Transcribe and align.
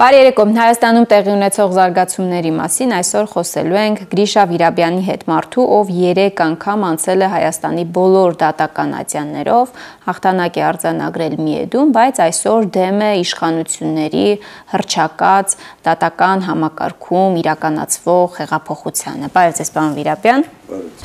Բարի 0.00 0.16
երեկո։ 0.16 0.44
Հայաստանում 0.56 1.06
տեղի 1.10 1.28
ունեցող 1.34 1.72
զարգացումների 1.76 2.50
մասին 2.56 2.92
այսօր 2.96 3.26
խոսելու 3.34 3.76
ենք 3.80 3.98
Գրիշա 4.08 4.44
Վիրաբյանի 4.48 5.02
հետ 5.04 5.26
մարդու, 5.28 5.66
ով 5.76 5.90
3 5.96 6.40
անգամ 6.44 6.86
անցել 6.88 7.24
է 7.26 7.28
Հայաստանի 7.34 7.84
բոլոր 7.98 8.38
դատական 8.40 8.94
ատյաններով, 8.96 9.74
հաղթանակ 10.06 10.56
է 10.56 10.64
արձանագրել 10.70 11.36
Միեդում, 11.44 11.92
բայց 11.98 12.22
այսօր 12.24 12.70
դեմ 12.80 13.04
է 13.04 13.10
իշխանությունների 13.20 14.24
հրճակած 14.72 15.58
դատական 15.90 16.46
համակարգում 16.48 17.38
իրականացվող 17.44 18.40
հեղափոխությանը։ 18.40 19.30
Բարև 19.36 19.60
ձեզ, 19.60 19.74
պարոն 19.76 19.94
Վիրաբյան։ 20.00 20.48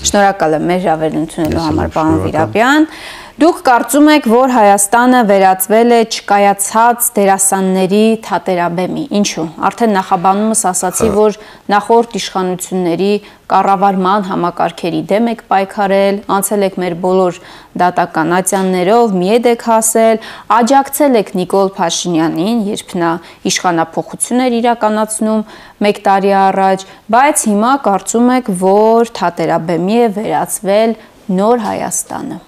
Շնորհակալ 0.05 0.55
եմ 0.55 0.65
մեր 0.71 0.81
հրավերությունելու 0.85 1.67
համար, 1.67 1.93
պարոն 1.99 2.19
Վիրաբյան։ 2.29 2.91
Դուք 3.35 3.57
կարծում 3.67 4.05
եք, 4.13 4.27
որ 4.31 4.51
Հայաստանը 4.55 5.21
վերածվել 5.27 5.89
է 5.91 5.97
չկայացած 6.07 7.07
դերասանների 7.17 8.03
թատերաբեմի։ 8.23 9.03
Ինչու՞։ 9.19 9.43
Արդեն 9.67 9.91
նախաբանումս 9.97 10.61
ասացի, 10.69 11.09
որ 11.17 11.35
նախորդ 11.73 12.15
իշխանությունների 12.21 13.09
կառավարման 13.51 14.23
համակարգերի 14.29 15.03
դեմ 15.11 15.27
եք 15.33 15.43
պայքարել, 15.51 16.21
անցել 16.37 16.65
եք 16.69 16.79
մեր 16.85 16.97
բոլոր 17.03 17.41
դատական 17.83 18.33
ատյաններով, 18.39 19.19
միեդ 19.19 19.51
եք 19.51 19.67
հասել, 19.67 20.23
աջակցել 20.61 21.19
եք 21.25 21.35
Նիկոլ 21.43 21.75
Փաշինյանին, 21.75 22.65
երբ 22.71 22.97
նա 23.03 23.11
իշխանապողություն 23.51 24.47
էր 24.47 24.59
իրականացնում 24.63 25.45
1 25.91 26.03
տարի 26.07 26.35
առաջ, 26.47 26.89
բայց 27.19 27.47
հիմա 27.51 27.75
կարծում 27.91 28.33
եք, 28.39 28.57
որ 28.63 29.15
թատերաբեմի 29.19 30.03
է 30.07 30.11
վերածվել 30.23 30.99
նոր 31.35 31.65
Հայաստանը 31.67 32.43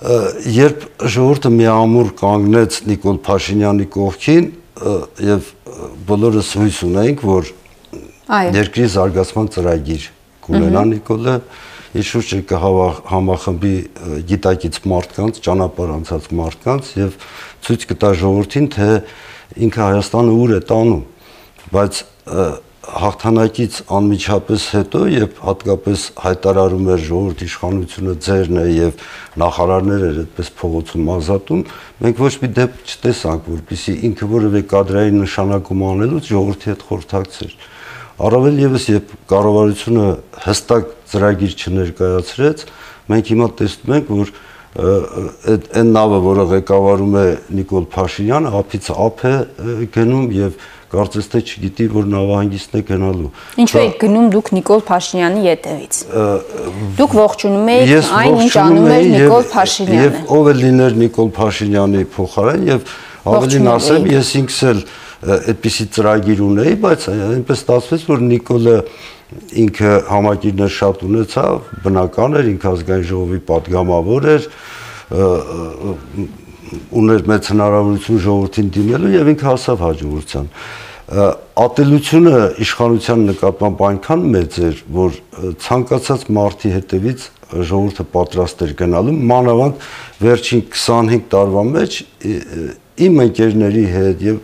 երբ 0.00 0.84
ժողովուրդը 1.04 1.50
միամուր 1.52 2.12
կանգնեց 2.16 2.76
Նիկոլ 2.88 3.18
Փաշինյանի 3.26 3.86
կողքին 3.92 4.46
եւ 5.26 5.50
բոլորս 6.08 6.52
հույս 6.56 6.78
ունեինք, 6.86 7.24
որ 7.28 7.50
երկրի 8.56 8.86
զարգացման 8.94 9.50
ծրագիր 9.56 10.06
կունենա 10.46 10.84
Նիկոլը, 10.94 11.34
իր 12.00 12.06
շուրջը 12.06 12.38
կհամախմբի 12.48 13.74
գիտակից 14.30 14.80
մարդկանց, 14.88 15.42
ճանապարհ 15.44 15.92
անցած 15.98 16.28
մարդկանց 16.40 16.90
եւ 16.96 17.16
ցույց 17.66 17.86
կտա 17.90 18.10
ժողովրդին, 18.20 18.68
թե 18.76 18.88
ինքը 19.66 19.82
Հայաստանը 19.90 20.36
ուր 20.40 20.54
է 20.56 20.60
տանում, 20.70 21.02
բայց 21.74 22.02
հաղթանակից 22.90 23.76
անմիջապես 23.96 24.64
հետո 24.74 25.00
եւ 25.12 25.38
հատկապես 25.44 26.04
հայտարարում 26.24 26.88
էր 26.94 27.02
ժողովրդի 27.06 27.46
իշխանությունը 27.50 28.14
ձերն 28.26 28.60
է 28.60 28.64
եւ 28.74 29.04
նախարարներ 29.42 30.04
էր 30.08 30.18
այդպես 30.24 30.50
փողոցում 30.60 31.10
ազատում 31.14 31.62
մենք 32.00 32.22
ոչ 32.24 32.32
մի 32.42 32.50
դեպք 32.58 32.90
չտեսանք 32.90 33.48
որպիսի 33.54 33.94
ինքը 34.10 34.30
որևէ 34.34 34.62
կադրային 34.74 35.20
նշանակում 35.22 35.84
անելուց 35.90 36.30
ժողովրդի 36.34 36.70
հետ 36.70 36.84
խորհրդակցեր 36.90 37.56
առավել 38.20 38.60
եւս 38.60 38.86
երբ 38.90 39.12
կառավարությունը 39.30 40.06
հստակ 40.50 40.94
ծրագիր 41.10 41.54
չներկայացրեց 41.60 42.64
մենք 43.10 43.30
հիմա 43.34 43.46
տեսնում 43.60 43.94
ենք 44.00 44.10
որ 44.20 44.32
այդ 44.70 45.64
այն 45.80 45.88
նավը, 45.96 46.18
որը 46.26 46.44
ղեկավարում 46.50 47.14
է 47.18 47.24
Նիկոլ 47.58 47.86
Փաշինյանը, 47.90 48.52
ափից 48.60 48.90
ափ 48.94 49.24
է 49.26 49.32
գնում 49.96 50.28
եւ 50.36 50.60
կարծես 50.90 51.26
թե 51.30 51.40
չգիտի, 51.46 51.86
որ 51.90 52.06
նավահանգիստն 52.10 52.78
է 52.78 52.82
գնալու։ 52.86 53.28
Ինչու 53.62 53.80
եք 53.80 53.98
գնում 54.04 54.30
դուք 54.34 54.48
Նիկոլ 54.56 54.80
Փաշինյանի 54.90 55.44
ետևից։ 55.46 55.98
Դուք 56.98 57.14
ողջունում 57.18 57.70
եք 57.74 58.10
այն, 58.20 58.40
ինչ 58.46 58.54
անում 58.62 58.88
էր 58.94 59.06
Նիկոլ 59.10 59.46
Փաշինյանը։ 59.50 60.00
Եվ 60.06 60.34
ով 60.38 60.50
է 60.50 60.54
լիներ 60.60 60.98
Նիկոլ 61.02 61.30
Փաշինյանի 61.40 62.02
փոխարեն 62.14 62.66
եւ 62.70 62.90
ավելին 63.30 63.70
ասեմ, 63.70 64.10
ես 64.10 64.34
ինքս 64.40 64.58
էլ 64.70 64.82
այդպիսի 65.20 65.86
ծրագիր 65.94 66.38
ունեի, 66.46 66.76
բայց 66.80 67.06
այնպես 67.12 67.60
ստացվեց, 67.60 68.04
որ 68.10 68.22
Նիկոլը 68.30 68.76
ինքը 69.30 69.90
համակիրն 70.10 70.64
էր 70.66 70.72
շատ 70.76 71.02
ունեցավ, 71.06 71.70
բնական 71.84 72.36
էր, 72.40 72.48
ինքը 72.50 72.70
ազգային 72.70 73.08
ժողովի 73.10 73.40
падգամավոր 73.50 74.28
էր, 74.34 74.48
ուներ 77.00 77.26
մեծ 77.30 77.50
հնարավորություն 77.50 78.22
ժողովրդին 78.26 78.70
դիմելու 78.76 79.12
եւ 79.16 79.30
ինքը 79.34 79.48
հասավ 79.50 79.84
հաջողության։ 79.86 80.50
Ատելությունը 81.60 82.34
իշխանության 82.64 83.24
նկատմամբ 83.30 83.80
այնքան 83.86 84.26
մեծ 84.34 84.58
էր, 84.68 84.82
որ 84.94 85.16
ցանկացած 85.64 86.26
մարտի 86.36 86.70
հետևից 86.76 87.24
ժողովուրդը 87.50 88.06
պատրաստ 88.14 88.62
էր 88.66 88.74
գնալու 88.78 89.16
մանավանդ 89.30 89.88
վերջին 90.22 90.62
25 90.70 91.26
տարվա 91.34 91.64
մեջ 91.70 91.98
իմ 93.00 93.20
ընկերների 93.24 93.82
հետ 93.90 94.22
եւ 94.26 94.38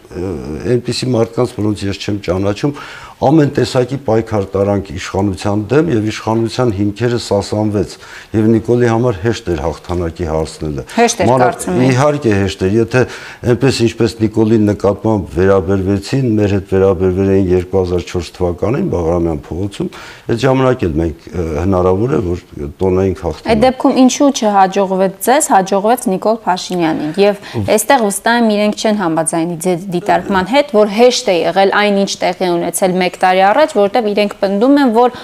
այնպիսի 0.72 1.08
մարդկանց, 1.12 1.54
որոնց 1.60 1.82
ես 1.86 1.98
չեմ 2.02 2.18
ճանաչում, 2.26 2.72
ամեն 3.16 3.52
տեսակի 3.56 3.96
պայքար 4.04 4.46
տարանք 4.52 4.88
իշխանության 4.92 5.60
դեմ 5.70 5.86
եւ 5.88 6.08
իշխանության 6.10 6.72
հիմքերը 6.76 7.20
սասանվեց 7.26 7.92
եւ 8.36 8.48
Նիկոլի 8.52 8.90
համար 8.92 9.20
հեշտ 9.22 9.46
էր 9.54 9.62
հաղթանակի 9.64 10.26
հասնելը։ 10.28 10.84
Հեշտ 10.96 11.22
էր 11.24 11.30
կարծում 11.32 11.78
եմ։ 11.80 11.86
Իհարկե 11.86 12.34
հեշտ 12.36 12.64
էր, 12.66 12.74
եթե 12.76 13.02
այնպես 13.46 13.80
ինչպես 13.86 14.16
Նիկոլի 14.20 14.58
նկատմամբ 14.66 15.32
վերաբերվեցին, 15.36 16.28
մեր 16.36 16.54
հետ 16.56 16.68
վերաբերվել 16.76 17.32
էին 17.36 17.48
2004 17.56 18.30
թվականին 18.36 18.90
Բաղրամյան 18.92 19.40
փողոցում, 19.46 19.90
այդ 20.26 20.44
ժամանակ 20.44 20.84
էլ 20.86 20.94
մենք 21.00 21.26
հնարավոր 21.64 22.14
է 22.16 22.20
որ 22.26 22.44
տոնեինք 22.84 23.24
հաղթանակ։ 23.24 23.50
Այդ 23.56 23.64
դեպքում 23.64 23.98
ինչու 24.04 24.30
չհաջողվեց 24.36 25.16
ձեզ, 25.26 25.50
հաջողվեց 25.56 26.06
Նիկոլ 26.12 26.38
Փաշինյանին 26.46 27.16
եւ 27.16 27.40
այստեղ 27.76 28.06
վստահ 28.06 28.36
եմ 28.36 28.48
իրենք 28.56 28.76
չեն 28.76 29.00
համաձայնի 29.00 29.56
ձեր 29.66 29.86
դիտարկման 29.96 30.50
հետ, 30.52 30.72
որ 30.76 30.92
հեշտ 30.96 31.30
է 31.32 31.36
եղել 31.36 31.74
այն 31.80 32.00
ինչ 32.02 32.12
տեղի 32.26 32.50
ունեցել 32.56 32.96
1 33.06 33.18
տարի 33.22 33.42
առաջ, 33.52 33.74
որովհետև 33.78 34.10
իրենք 34.12 34.36
պնդում 34.42 34.78
են, 34.82 34.92
որ 34.96 35.16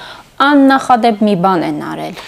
աննախադեպ 0.48 1.22
մի 1.28 1.36
բան 1.42 1.68
են 1.68 1.84
արել։ 1.92 2.24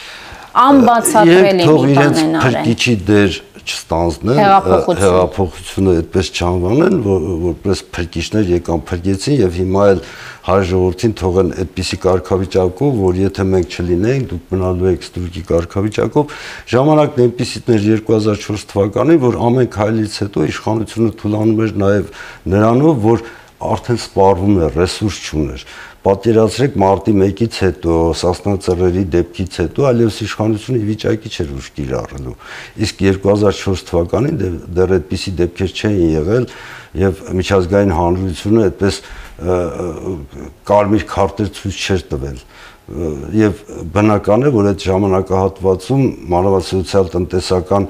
Անբացատրելի 0.64 1.66
մի 1.70 1.98
բան 1.98 2.22
են 2.24 2.38
արել։ 2.38 2.62
Փրկիչի 2.62 2.94
դեր 3.08 3.42
չստանձնեն 3.64 4.38
հեղափոխությունը 4.40 5.92
այդպես 5.98 6.30
չանվանեն, 6.36 6.96
որ 7.04 7.22
որպես 7.44 7.82
փրկիչներ 7.96 8.50
եկան 8.52 8.82
փրկեցին 8.90 9.38
եւ 9.40 9.58
հիմա 9.60 9.84
էլ 9.92 10.02
հայ 10.44 10.56
ժողովրդին 10.70 11.14
թողեն 11.20 11.52
այդպիսի 11.64 11.98
կարգավիճակով, 12.04 12.98
որ 13.04 13.20
եթե 13.22 13.46
մենք 13.54 13.76
չլինենք, 13.78 14.26
դուք 14.32 14.52
մնալու 14.54 14.90
եք 14.90 15.06
ստրուկի 15.08 15.44
կարգավիճակով, 15.48 16.34
ժամանակն 16.74 17.24
այնպիսին 17.24 17.72
էր 17.74 17.86
2004 18.12 18.66
թվականին, 18.74 19.22
որ 19.24 19.40
ամեն 19.48 19.70
քայլից 19.78 20.18
հետո 20.24 20.44
իշխանությունը 20.52 21.14
թույլանում 21.24 21.64
էր 21.64 21.74
նաեւ 21.84 22.12
նրանով, 22.52 23.00
որ 23.08 23.24
արդեն 23.72 23.98
սպառվում 24.04 24.56
է, 24.60 24.68
ռեսուրս 24.74 25.18
չուներ։ 25.24 25.64
Պատկերացրեք 26.04 26.74
մարտի 26.82 27.12
1-ից 27.16 27.58
հետո, 27.64 27.94
Սասնա 28.20 28.54
դեպքից 29.14 29.54
հետո 29.62 29.86
այլևս 29.88 30.18
իշխանությունը 30.26 30.80
վիճակի 30.90 31.30
չէր 31.32 31.52
ուժ 31.54 31.68
կիրառելու։ 31.78 32.34
Իսկ 32.84 33.00
2004 33.08 33.84
թվականին 33.88 34.36
դեռ 34.76 34.94
այդպիսի 34.98 35.32
դեպքեր 35.40 35.72
չէին 35.80 36.12
եղել 36.12 36.48
եւ 37.04 37.22
միջազգային 37.40 37.94
հանրությունը 37.98 38.66
այդպես 38.68 39.00
կարմիր 40.68 41.06
քարտեր 41.10 41.48
ցույց 41.56 41.78
չէր 41.84 42.04
տվել 42.12 42.38
եւ 42.84 43.60
բնական 43.94 44.44
է 44.44 44.50
որ 44.52 44.66
այդ 44.74 44.82
ժամանակահատվածում 44.84 46.02
մանավանդ 46.34 46.66
սոցիալ-տնտեսական 46.68 47.86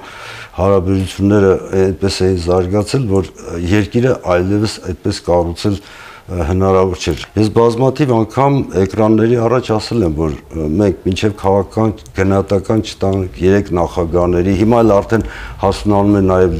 հարաբերությունները 0.54 1.50
այդպես 1.80 2.18
էին 2.28 2.38
զարգացել, 2.44 3.08
որ 3.10 3.30
երկիրը 3.74 4.12
այլևս 4.34 4.76
այդպես 4.92 5.20
կառուցել 5.26 5.80
հնարավոր 6.24 7.00
չէր։ 7.04 7.22
Ես 7.36 7.48
բազմաթիվ 7.52 8.12
անգամ 8.16 8.54
էկրանների 8.80 9.36
առաջ 9.44 9.66
ասել 9.74 10.04
եմ, 10.06 10.14
որ 10.16 10.36
մենք 10.80 11.02
մինչև 11.04 11.34
քաղաքական 11.42 11.90
գնահատական 12.16 12.84
չտանք 12.88 13.40
երեք 13.44 13.68
նախագահների, 13.76 14.54
հիմա 14.60 14.78
էլ 14.84 14.94
արդեն 14.94 15.26
հասունանում 15.64 16.16
է 16.16 16.22
նաև 16.24 16.56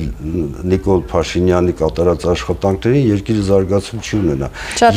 Նիկոլ 0.69 1.01
Փաշինյանի 1.15 1.75
կատարած 1.81 2.27
աշխատանքներին, 2.35 3.09
երկիրը 3.15 3.45
զարգացում 3.49 4.05
չի 4.05 4.15
ունենա։ 4.21 4.51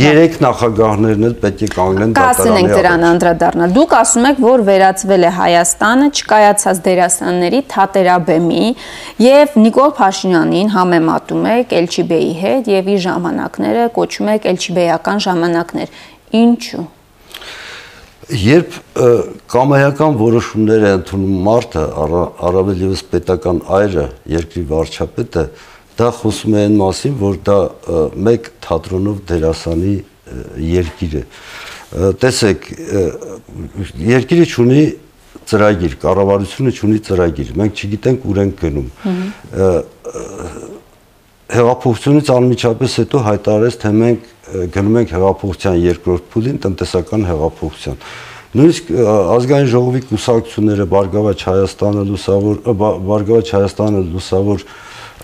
Երեք 0.03 0.37
նախագահներն 0.43 1.27
էլ 1.27 1.37
պետք 1.47 1.63
է 1.63 1.71
կանգնեն 1.77 2.17
դատարանի 2.17 2.27
առաջ։ 2.27 2.43
Կասենք 2.43 2.75
դրան 2.75 3.07
անդրադառնալ։ 3.07 3.75
Դուք 3.77 3.95
ասում 3.97 4.27
եք, 4.27 4.43
որ 4.47 4.65
վերածվել 4.67 5.27
է 5.27 5.31
Հայաստանը 5.37 6.11
չկայացած 6.17 6.83
դերասանների 6.87 7.63
թատերաբեմի 7.71 8.65
եւ 9.23 9.57
Նիկոլ 9.67 9.91
Փաշինյանին 9.97 10.71
համեմատում 10.75 11.49
եք 11.55 11.75
Էլչիբեի 11.77 12.31
հետ 12.41 12.71
եւ 12.73 12.91
իր 12.97 13.01
ժամանակները 13.07 13.87
կոչում 13.97 14.31
եք 14.37 14.47
Էլչիբեական 14.57 15.19
ժամանակներ։ 15.21 15.91
Ինչու։ 16.37 16.85
Երբ 18.27 18.77
կամայական 19.53 20.15
որոշումներ 20.19 20.83
է 20.83 20.89
ընդունում 20.97 21.35
մարդը, 21.45 21.83
առավել 22.47 22.81
եւս 22.87 23.03
պետական 23.13 23.61
այրը, 23.77 24.05
երկրի 24.33 24.63
վարչապետը, 24.71 25.43
դա 26.01 26.09
խոսում 26.17 26.57
է 26.57 26.63
այն 26.65 26.75
մասին, 26.81 27.15
որ 27.21 27.37
դա 27.47 27.57
մեկ 28.27 28.49
թատրոնով 28.65 29.21
դերասանի 29.31 29.93
երկիր 30.73 31.15
է։ 31.21 31.23
Տեսեք, 32.25 32.67
երկիրը 34.11 34.47
ունի 34.65 34.83
ծրագիր, 35.47 35.93
կառավարությունը 36.01 36.73
ունի 36.87 36.99
ծրագիր։ 37.07 37.53
Մենք 37.61 37.83
չգիտենք 37.85 38.27
ուր 38.27 38.41
ենք 38.43 38.65
գնում 38.65 38.89
հեղափոխությունից 41.47 42.29
անմիջապես 42.33 42.95
հետո 43.01 43.19
հայտարարեց, 43.23 43.75
թե 43.79 43.91
մենք 43.97 44.25
գնում 44.73 44.97
ենք 45.01 45.13
հեղափոխության 45.17 45.77
երկրորդ 45.83 46.27
փուլին, 46.33 46.59
տնտեսական 46.63 47.25
հեղափոխության։ 47.27 47.97
Նույնիսկ 48.57 48.91
ազգային 49.37 49.71
ժողովի 49.73 50.01
կուսակցությունները 50.07 50.85
Բարգավաճ 50.93 51.41
Հայաստանը, 51.47 52.03
Լուսավոր 52.07 52.61
Բարգավաճ 53.07 53.51
Հայաստանը, 53.57 54.03
Լուսավոր 54.13 54.63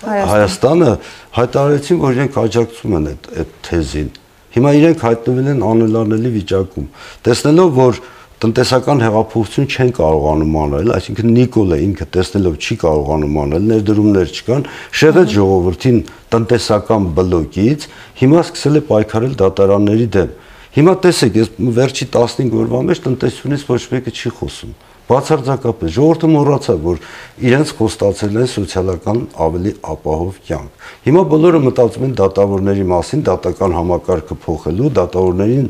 Հայաստանը 0.04 0.90
հայտարարեցին, 1.38 2.02
որ 2.04 2.18
իրենք 2.18 2.40
աջակցում 2.44 2.98
են 3.00 3.08
այդ 3.14 3.30
այդ 3.44 3.54
թեզին։ 3.64 4.10
Հիմա 4.54 4.72
իրենք 4.78 5.06
հայտնվել 5.08 5.48
են 5.54 5.64
անելանելի 5.72 6.32
վիճակում։ 6.34 6.90
Տեսնելով, 7.26 7.72
որ 7.80 8.02
տնտեսական 8.44 9.02
հեղափոխություն 9.04 9.68
չեն 9.72 9.92
կարողանում 9.96 10.56
անել, 10.64 10.90
այսինքն 10.98 11.30
Նիկոլը 11.38 11.78
ինքը 11.84 12.08
տեսնելով 12.12 12.58
չի 12.60 12.76
կարողանում 12.84 13.38
անել, 13.44 13.68
ներդրումներ 13.72 14.34
չկան, 14.36 14.66
շեղեց 15.00 15.36
ժողովրդին 15.38 16.00
տնտեսական 16.36 17.10
բլոկից, 17.24 17.88
հիմա 18.20 18.42
սկսել 18.44 18.80
է 18.80 18.86
պայքարել 18.92 19.38
դատարանների 19.44 20.08
դեմ։ 20.18 20.34
Հիմա 20.74 20.94
տեսեք, 21.08 21.40
ես 21.40 21.54
վերջի 21.80 22.10
15 22.18 22.58
օրվա 22.64 22.84
մեջ 22.90 23.06
տնտեսությունից 23.08 23.70
ոչ 23.70 23.82
մեկը 23.94 24.14
չի 24.18 24.34
խոսում 24.42 24.76
բացարձակապես 25.10 25.92
ժողովուրդը 25.98 26.28
մոռացավ 26.32 26.84
որ 26.84 27.00
իրենց 27.44 27.72
խոստացել 27.78 28.38
են 28.40 28.50
սոցիալական 28.54 29.18
ավելի 29.46 29.74
ապահով 29.94 30.38
կյանք 30.48 30.86
հիմա 31.08 31.24
բոլորը 31.34 31.60
մտածում 31.64 32.06
են 32.08 32.14
դատավորների 32.20 32.86
մասին 32.94 33.24
դատական 33.28 33.76
համակարգը 33.78 34.38
փոխելու 34.46 34.92
դատավորներին 35.00 35.68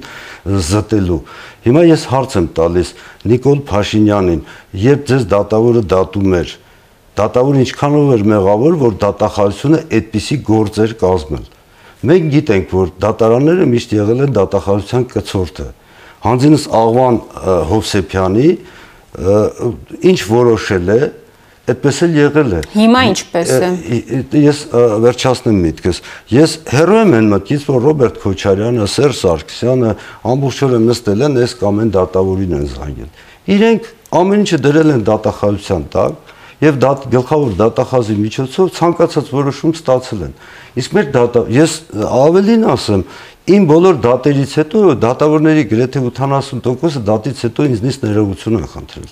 զտելու 0.69 1.19
հիմա 1.65 1.83
ես 1.89 2.05
հարց 2.13 2.37
եմ 2.39 2.49
տալիս 2.61 2.93
Նիկոլ 3.33 3.63
Փաշինյանին 3.73 4.43
երբ 4.83 5.07
ձեզ 5.09 5.25
դատավորը 5.33 5.83
դատում 5.93 6.37
էր 6.43 6.53
դատավորը 7.23 7.63
ինչքանով 7.63 8.13
էր 8.13 8.23
մեղավոր 8.33 8.77
որ 8.83 8.95
դատախազությունը 9.01 9.81
այդպիսի 9.97 10.37
գործեր 10.49 10.93
կազմել 11.03 11.49
մենք 12.09 12.31
գիտենք 12.33 12.73
որ 12.73 12.93
դատարանները 13.03 13.67
միշտ 13.73 13.93
եղել 13.97 14.23
են 14.25 14.33
դատախազության 14.37 15.05
կցորդը 15.13 15.67
հանձինս 16.23 16.65
Աղվան 16.79 17.19
Հովսեփյանի 17.69 18.49
ինչ 19.13 20.19
որոշել 20.29 20.89
է, 20.93 21.01
այդպես 21.63 21.99
էլ 22.03 22.15
եղել 22.17 22.53
է։ 22.57 22.61
Հիմա 22.73 23.01
ինչպես 23.13 23.51
է։ 23.55 23.69
Ես 24.43 24.61
վերջացնեմ 25.03 25.59
միտքս։ 25.63 26.01
Ես 26.33 26.55
հերո 26.73 26.97
եմ 27.03 27.13
այն 27.19 27.29
մտքից, 27.33 27.67
որ 27.69 27.85
Ռոբերտ 27.87 28.19
Քոչարյանը, 28.23 28.87
Սերժ 28.93 29.21
Սարգսյանը 29.21 29.93
ամբողջ 30.33 30.59
օրը 30.67 30.81
նստել 30.83 31.23
են, 31.29 31.39
այս 31.43 31.55
կամ 31.63 31.81
այն 31.83 31.93
դատավորին 31.93 32.57
են 32.57 32.67
զանգել։ 32.73 33.23
Իրենք 33.53 33.87
ամեն 34.19 34.43
ինչը 34.43 34.59
դրել 34.63 34.93
են 34.93 35.05
դատախազության 35.07 35.87
տակ 35.93 36.33
եւ 36.63 36.77
դա 36.79 36.91
գլխավոր 37.11 37.55
դատախազի 37.59 38.15
միջոցով 38.23 38.69
ցանկացած 38.77 39.31
որոշում 39.33 39.73
ստացել 39.75 40.21
են։ 40.27 40.35
Իսկ 40.79 40.93
մեր 40.95 41.09
դատա 41.13 41.41
ես 41.53 41.73
ավելին 42.07 42.63
ասեմ, 42.71 43.03
Իմ 43.43 43.65
բոլոր 43.67 43.97
դատերից 43.99 44.51
հետո 44.55 44.81
դատավորների 45.03 45.63
գրեթե 45.67 46.01
80%-ը 46.05 47.01
դատից 47.09 47.41
հետո 47.43 47.65
ինձնից 47.73 47.97
ներողություն 48.05 48.55
են 48.61 48.69
խնդրել։ 48.71 49.09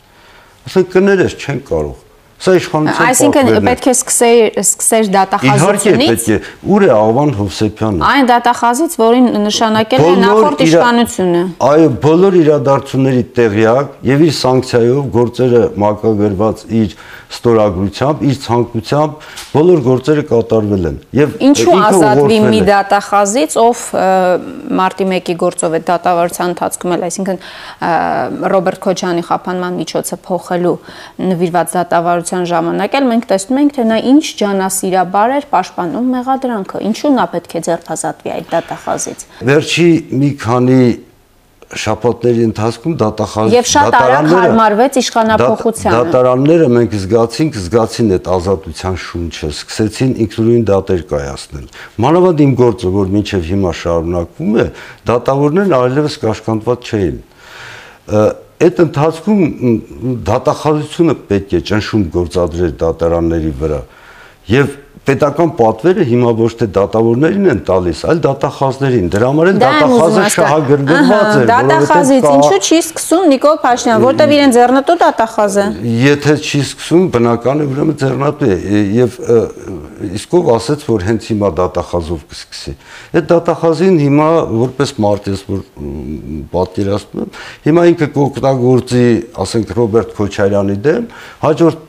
Ասենք 0.69 0.93
կներես 0.93 1.35
չեն 1.41 1.59
կարող։ 1.67 1.97
Սա 2.41 2.53
իշխանության 2.57 3.05
Այսինքն 3.05 3.49
պետք 3.67 3.87
է 3.91 3.91
սկսեր 3.91 4.55
սկսեր 4.63 5.09
դատախազությունից։ 5.13 5.83
Իհարկե 5.91 6.07
պետք 6.07 6.29
է։ 6.31 6.71
Ուր 6.73 6.85
է 6.87 6.89
Աղվան 6.95 7.33
Հովսեփյանը։ 7.37 8.07
Այն 8.07 8.29
դատախազից, 8.31 8.95
որին 9.01 9.27
նշանակել 9.43 10.05
է 10.07 10.15
նախորդ 10.23 10.63
իշխանությունը։ 10.65 11.43
Այո, 11.69 11.91
բոլոր 12.07 12.39
իրադարձությունների 12.41 13.23
տեղյակ 13.37 13.93
եւ 14.09 14.25
իր 14.25 14.33
սանկցիայով 14.41 15.11
գործերը 15.19 15.63
մակագրված 15.85 16.65
իր 16.81 16.97
ստորագրությամբ, 17.31 18.23
իր 18.27 18.37
ցանկությամբ 18.45 19.27
բոլոր 19.51 19.81
գործերը 19.85 20.23
կատարվել 20.31 20.87
են։ 20.89 20.97
Եվ 21.15 21.35
ինչու 21.47 21.75
ազատվի 21.87 22.39
մի 22.45 22.61
դատախազից, 22.67 23.55
ով 23.61 23.83
մարտի 24.81 25.07
1-ի 25.11 25.35
գործով 25.41 25.77
է 25.77 25.81
դատավարության 25.91 26.51
ընթացքում 26.51 26.95
էլ, 26.95 27.05
այսինքն 27.07 27.39
Ռոբերտ 28.51 28.81
Քոչյանի 28.85 29.23
խափանման 29.31 29.79
միջոցը 29.81 30.19
փոխելու 30.27 30.75
նվիրված 31.31 31.75
դատավարության 31.77 32.49
ժամանակ 32.51 32.97
էլ 32.99 33.07
մենք 33.11 33.29
տեսնում 33.31 33.61
ենք, 33.61 33.75
թե 33.77 33.87
նա 33.91 33.97
ինչ 34.11 34.25
ջանասիրաբար 34.41 35.35
էր 35.37 35.47
պաշտպանում 35.51 36.11
մեղադրանքը։ 36.17 36.83
Ինչու 36.91 37.13
նա 37.15 37.25
պետք 37.31 37.55
է 37.55 37.63
ձերբազատվի 37.67 38.35
այդ 38.35 38.51
դատախազից։ 38.51 39.25
Վերջի 39.51 39.89
մի 40.21 40.29
քանի 40.41 40.81
շաբաթների 41.71 42.41
ընթացքում 42.49 42.95
դատախազ 42.99 43.53
Եվ 43.55 43.67
շատ 43.71 43.95
արագ 43.95 44.27
հարմարվեց 44.31 44.97
իշխանապողությանը։ 45.01 45.99
Դատարանները 46.11 46.67
մենք 46.75 46.95
զգացինք, 47.01 47.59
զգացին 47.61 48.11
այդ 48.17 48.29
ազատության 48.35 48.97
շունչը, 49.05 49.49
սկսեցին 49.55 50.11
ինքնուրույն 50.25 50.65
դատեր 50.71 51.03
կայացնել։ 51.11 51.65
Մանավանդ 52.05 52.43
իմ 52.45 52.53
գործը, 52.61 52.91
որ 52.97 53.11
մինչև 53.15 53.47
հիմա 53.51 53.73
շարունակվում 53.81 54.51
է, 54.51 54.65
դատավորներն 55.11 55.75
այլևս 55.79 56.19
կաշկանդված 56.27 56.91
չէին։ 56.91 57.17
Այդ 58.61 58.79
ընթացքում 58.83 59.41
դատախազությունը 60.27 61.15
պետք 61.31 61.53
է 61.55 61.61
ճնշում 61.71 62.03
գործադրել 62.13 62.73
դատարանների 62.81 63.53
վրա։ 63.61 63.79
Եվ 64.51 64.75
պետական 65.01 65.51
պատվերը 65.57 66.03
հիմա 66.05 66.31
ոչ 66.37 66.49
թե 66.59 66.65
դատավորներին 66.75 67.49
են 67.51 67.59
տալիս, 67.65 68.01
այլ 68.11 68.19
դատախազներին։ 68.21 69.07
Դրա 69.15 69.29
համար 69.31 69.47
էլ 69.51 69.61
դատախազը 69.61 70.25
շահագրգռված 70.35 71.31
է, 71.31 71.45
դատախազից 71.49 72.27
ինչու 72.31 72.59
չի 72.61 72.77
սկսում 72.85 73.25
Նիկոլ 73.31 73.57
Փաշինյան, 73.63 74.03
որտեվ 74.05 74.33
իրեն 74.35 74.53
ձեռնտու 74.57 74.97
դատախազ 75.01 75.57
է։ 75.57 75.65
Եթե 76.05 76.35
չի 76.37 76.61
սկսում, 76.67 77.07
բնական 77.17 77.63
է 77.63 77.67
ուրեմն 77.71 77.97
ձեռնտու 78.01 78.51
է 78.51 78.83
եւ 79.01 79.17
իսկ 80.21 80.35
ով 80.37 80.51
ասեց, 80.61 80.85
որ 80.91 81.05
հենց 81.09 81.29
հիմա 81.31 81.49
դատախազով 81.61 82.21
կսկսի։ 82.31 82.75
Այդ 83.17 83.29
դատախազին 83.31 83.97
հիմա 84.05 84.29
որպես 84.61 84.93
մարդ 85.01 85.31
ես 85.31 85.41
որ 85.49 85.63
պատկերացնում 86.51 87.25
եմ, 87.25 87.33
հիմա 87.65 87.85
ինքը 87.91 88.09
կօգտագործի, 88.17 89.05
ասենք 89.41 89.73
Ռոբերտ 89.81 90.13
Քոչարյանի 90.21 90.77
դեմ, 90.85 91.09
հաջորդ 91.41 91.87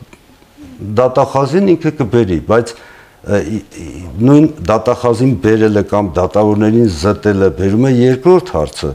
դատախազին 1.03 1.71
ինքը 1.77 1.93
կբերի, 2.01 2.39
բայց 2.49 2.75
նույն 3.23 4.47
դատախազին 4.67 5.35
բերելը 5.45 5.83
կամ 5.93 6.13
դատավորներին 6.19 6.89
զտելը 7.03 7.51
բերում 7.59 7.85
է 7.87 7.93
երկրորդ 8.03 8.55
հարցը. 8.57 8.91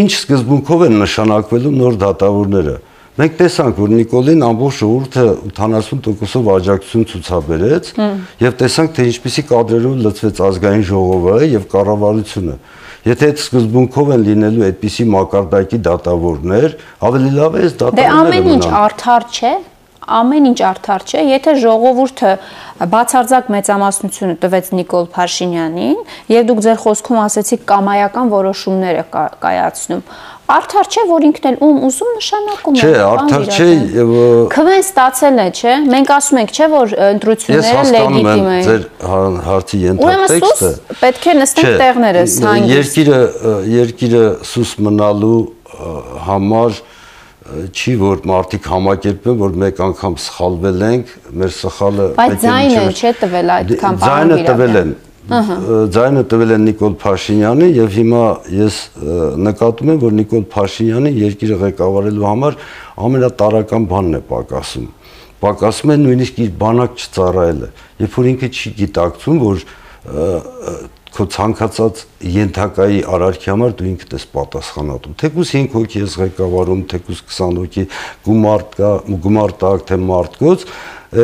Ինչ 0.00 0.10
սկզբունքով 0.16 0.86
են 0.88 0.96
նշանակվելու 1.04 1.74
նոր 1.80 2.00
դատավորները 2.04 2.76
մենք 3.20 3.34
տեսանք 3.36 3.78
որ 3.80 3.90
Նիկոլին 3.92 4.42
ամբողջ 4.46 4.76
ժողովուրդը 4.80 5.24
80%-ով 5.50 6.46
աջակցություն 6.54 7.06
ցուցաբերեց 7.10 7.88
եւ 8.40 8.54
տեսանք 8.60 8.94
թե 8.96 9.06
ինչպիսի 9.10 9.44
կադրերով 9.50 9.98
լծվեց 10.06 10.40
ազգային 10.46 10.84
ժողովը 10.90 11.34
եւ 11.50 11.66
կառավարությունը 11.74 12.54
Եթե 13.00 13.28
այդ 13.30 13.38
սկզբունքով 13.40 14.10
են 14.12 14.24
լինելու 14.26 14.64
այդպիսի 14.66 15.04
մակարդակի 15.08 15.78
դատավորներ, 15.86 16.74
ավելի 17.08 17.30
լավ 17.36 17.54
է 17.56 17.62
այս 17.64 17.70
դե 17.72 17.78
դատավորները։ 17.80 18.10
Դե 18.10 18.16
ամեն 18.20 18.50
ինչ 18.54 18.66
արդար 18.80 19.24
չէ, 19.30 19.52
ամեն 20.18 20.48
ինչ 20.50 20.58
արդար 20.70 21.06
չէ, 21.06 21.22
եթե 21.30 21.54
ժողովուրդը 21.64 22.32
բացարձակ 22.90 23.48
մեծամասնությունը 23.54 24.36
տվեց 24.40 24.70
Նիկոլ 24.80 25.08
Փաշինյանին 25.14 25.98
եւ 26.32 26.50
դուք 26.50 26.60
ձեր 26.66 26.78
խոսքում 26.84 27.22
ասեցիք 27.26 27.64
կամայական 27.70 28.34
որոշումներ 28.34 29.00
է 29.00 29.04
կայացնում 29.44 30.04
Արդար 30.50 30.88
չէ, 30.90 31.02
որ 31.06 31.24
ինքն 31.28 31.46
էլ 31.50 31.56
ում 31.62 31.76
ուզում 31.86 32.14
նշանակում 32.16 32.76
է։ 32.76 32.80
Չէ, 32.80 32.94
արդար 33.06 33.44
չէ 33.54 33.66
քվեն 34.54 34.80
ստացել 34.82 35.36
է, 35.38 35.44
չէ։ 35.54 35.74
Մենք 35.92 36.10
ասում 36.16 36.40
ենք, 36.40 36.54
չէ, 36.56 36.66
որ 36.72 36.94
ընտրությունները 37.06 37.84
լեգիտիմ 37.94 38.48
են։ 38.54 38.64
Ձեր 38.66 38.86
հարցի 39.46 39.80
ենթատեքստը։ 39.84 40.70
Պետք 41.04 41.28
է 41.30 41.34
նստենք 41.38 41.70
տեղներս 41.84 42.34
հանգիստ։ 42.46 42.74
Երկիրը 42.74 43.20
երկիրը 43.76 44.24
սուս 44.50 44.74
մնալու 44.88 45.40
համար 46.26 46.82
չի 47.50 47.94
որ 48.00 48.20
մարդիկ 48.30 48.66
համակերպեն 48.70 49.38
որ 49.40 49.54
մեկ 49.62 49.80
անգամ 49.86 50.16
սխալվել 50.24 50.82
ենք 50.88 51.14
մեր 51.40 51.54
սխալը 51.56 52.06
բայց 52.18 52.36
ձայնը 52.44 52.82
չէ 52.94 53.12
տվել 53.20 53.52
այդքան 53.56 53.98
ձայնը 54.04 54.38
տվել 54.50 54.78
են. 54.80 54.92
Ձայնը 55.30 56.22
տվել 56.30 56.54
են 56.56 56.64
Նիկոլ 56.66 56.94
Փաշինյանը 57.02 57.66
եւ 57.76 57.90
հիմա 57.96 58.22
ես 58.60 58.78
նկատում 59.46 59.92
եմ 59.94 60.00
որ 60.04 60.14
Նիկոլ 60.20 60.46
Փաշինյանը 60.54 61.12
երկիրը 61.20 61.58
ղեկավարելու 61.60 62.26
համար 62.30 62.56
ամենատարական 63.08 63.86
բանն 63.90 64.18
է 64.18 64.22
պակասում 64.30 64.88
պակասում 65.44 65.92
է 65.94 65.98
նույնիսկ 66.00 66.40
իր 66.44 66.50
բանակ 66.60 67.04
չծառայելը 67.04 67.68
երբ 68.00 68.16
որ 68.20 68.30
ինքը 68.32 68.50
չի 68.50 68.72
գիտակցում 68.80 69.38
որ 69.44 69.62
քո 71.14 71.26
ցանկացած 71.34 72.02
ենթակայի 72.34 73.00
արարքի 73.10 73.50
համար 73.50 73.72
դու 73.80 73.88
ինքդ 73.90 74.16
ես 74.16 74.26
պատասխանատու։ 74.34 75.14
Թեկուս 75.20 75.52
5 75.56 75.74
հոգի 75.74 76.02
ես 76.04 76.16
ղեկավարում, 76.20 76.82
թեկուս 76.92 77.22
20 77.26 77.60
հոգի 77.60 77.84
գումար 78.26 78.66
կա, 78.76 78.90
գումար 79.26 79.54
տակ 79.60 79.86
թե 79.90 79.98
մարդկոց, 80.06 80.66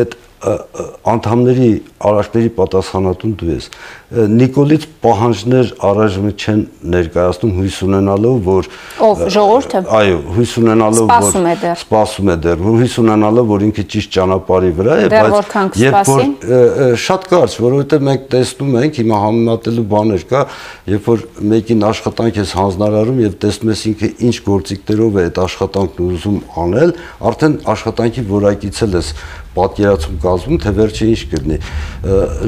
այդ 0.01 0.17
անդամների 0.47 1.69
արարքների 2.07 2.51
պատասխանատուն 2.57 3.33
դու 3.41 3.49
ես։ 3.51 3.69
Նիկոլից 4.31 4.85
պահանջներ 5.03 5.71
առայժմ 5.89 6.27
չեն 6.37 6.61
ներկայացնում 6.93 7.55
հույս 7.57 7.79
ունենալով, 7.87 8.37
որ 8.47 8.69
ով 9.07 9.23
ժողովուրդը? 9.35 9.81
այո, 9.99 10.19
հույս 10.37 10.53
ունենալով, 10.61 11.11
որ 11.11 11.25
սպասում 11.81 12.31
է 12.31 12.37
դեռ, 12.45 12.63
հույս 12.67 12.95
ունենալով, 13.03 13.49
որ 13.51 13.65
ինքը 13.67 13.85
ճիշտ 13.97 14.13
ճանապարհի 14.17 14.71
վրա 14.77 14.97
է, 14.97 15.09
բայց 15.17 15.81
երբ 15.83 16.11
որ 16.13 16.95
շատ 17.07 17.27
կարճ, 17.33 17.57
որովհետև 17.67 18.07
մենք 18.07 18.29
տեսնում 18.37 18.79
ենք 18.83 19.01
հիմա 19.03 19.21
համեմատելու 19.27 19.87
բաներ 19.97 20.27
կա, 20.31 20.45
երբ 20.95 21.11
որ 21.11 21.27
մեկին 21.57 21.87
աշխատանք 21.91 22.39
ես 22.45 22.55
հանձնարարում 22.61 23.21
եւ 23.27 23.35
տեսնում 23.43 23.75
ես 23.75 23.83
ինքը 23.91 24.13
ինչ 24.31 24.37
գործիքներով 24.47 25.17
է 25.17 25.27
այդ 25.27 25.43
աշխատանքն 25.47 26.07
ուզում 26.07 26.39
անել, 26.67 26.95
արդեն 27.27 27.59
աշխատանքի 27.75 28.27
որակից 28.31 28.81
էլ 28.87 28.97
ես 29.01 29.13
պատկերացում 29.57 30.17
կազմում, 30.23 30.59
թե 30.63 30.73
վերջը 30.77 31.09
ինչ 31.13 31.21
կլինի։ 31.33 31.59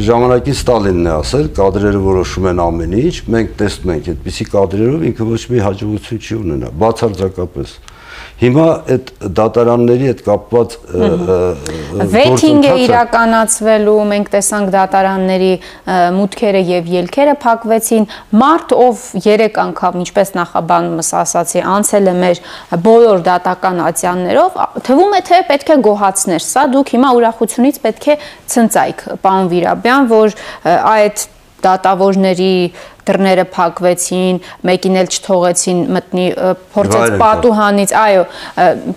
Ժամանակին 0.09 0.59
Ստալինն 0.59 1.09
է 1.09 1.13
ասել, 1.19 1.47
կադրերը 1.59 2.03
որոշում 2.09 2.49
են 2.53 2.63
ամեն 2.69 2.97
ինչ, 3.03 3.15
մենք 3.35 3.55
տեսնում 3.59 3.95
ենք 3.95 4.11
այդպիսի 4.15 4.49
կադրերով 4.55 5.07
ինքը 5.09 5.29
ոչ 5.29 5.43
մի 5.49 5.63
հաջողություն 5.69 6.23
չի 6.29 6.39
ունենա, 6.39 6.73
բացարձակապես։ 6.85 7.79
Հիմա 8.39 8.65
այդ 8.95 9.09
դատարանների 9.35 10.05
հետ 10.09 10.21
կապված 10.23 10.75
վեթինգ 12.13 12.67
է 12.69 12.75
իրականացվելու, 12.85 13.95
մենք 14.13 14.29
տեսանք 14.35 14.71
դատարանների 14.75 15.49
մուտքերը 16.15 16.61
եւ 16.69 16.91
ելքերը 16.93 17.35
փակվեցին։ 17.43 18.07
Մարտ 18.43 18.75
ով 18.79 19.03
3 19.27 19.59
անգամ, 19.65 19.99
ինչպես 20.05 20.31
նախաբանումս 20.39 21.11
ասացի, 21.23 21.65
անցել 21.75 22.13
է 22.13 22.15
մեր 22.23 22.43
բոլոր 22.87 23.25
դատական 23.27 23.83
ատյաններով, 23.89 24.61
թվում 24.87 25.17
է 25.19 25.21
թե 25.33 25.41
պետք 25.51 25.73
է 25.75 25.79
գոհացներ։ 25.89 26.47
Սա 26.47 26.65
դուք 26.77 26.95
հիմա 26.95 27.11
ուրախությունից 27.19 27.83
պետք 27.89 28.07
է 28.07 28.17
ցնծայք, 28.55 29.03
պարոն 29.27 29.51
Վիրաբյան, 29.51 30.09
որ 30.15 30.39
այդ 30.95 31.27
դատավորների 31.65 32.55
դռները 33.09 33.47
փակվեցին, 33.55 34.41
մեկին 34.69 35.01
էլ 35.03 35.11
չթողեցին 35.17 35.83
մտնի, 35.97 36.27
փորձեց 36.77 37.17
պատուհանից, 37.25 37.97
այո, 38.05 38.23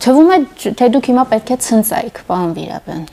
թվում 0.05 0.31
է 0.35 0.39
թե 0.81 0.91
դուք 0.95 1.09
հիմա 1.11 1.25
պետք 1.31 1.51
է 1.55 1.59
ցնծայիք, 1.65 2.21
պարոն 2.29 2.53
Վիրաբյան։ 2.59 3.03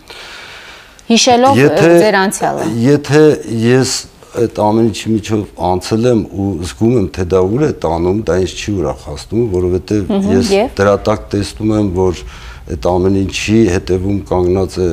Հիշելով 1.09 1.59
ձեր 1.78 2.17
անցյալը։ 2.21 2.64
Եթե 2.85 3.25
ես 3.64 3.93
այդ 4.38 4.59
ամեն 4.61 4.88
ինչի 4.90 5.11
միջով 5.14 5.45
անցել 5.69 6.09
եմ 6.09 6.19
ու 6.28 6.49
զգում 6.69 6.97
եմ 6.99 7.07
թե 7.17 7.25
դա 7.33 7.40
ուր 7.49 7.62
է 7.64 7.71
տանում, 7.85 8.19
դա 8.28 8.37
ինձ 8.45 8.55
չի 8.59 8.75
ուրախացնում, 8.78 9.47
որովհետև 9.55 10.12
ես 10.28 10.50
դրա 10.78 10.95
տակ 11.09 11.25
տեսնում 11.33 11.73
եմ, 11.78 11.88
որ 11.97 12.23
այդ 12.69 12.88
ամեն 12.93 13.17
ինչի 13.23 13.59
հետևում 13.73 14.19
կանգնած 14.28 14.76
է 14.85 14.88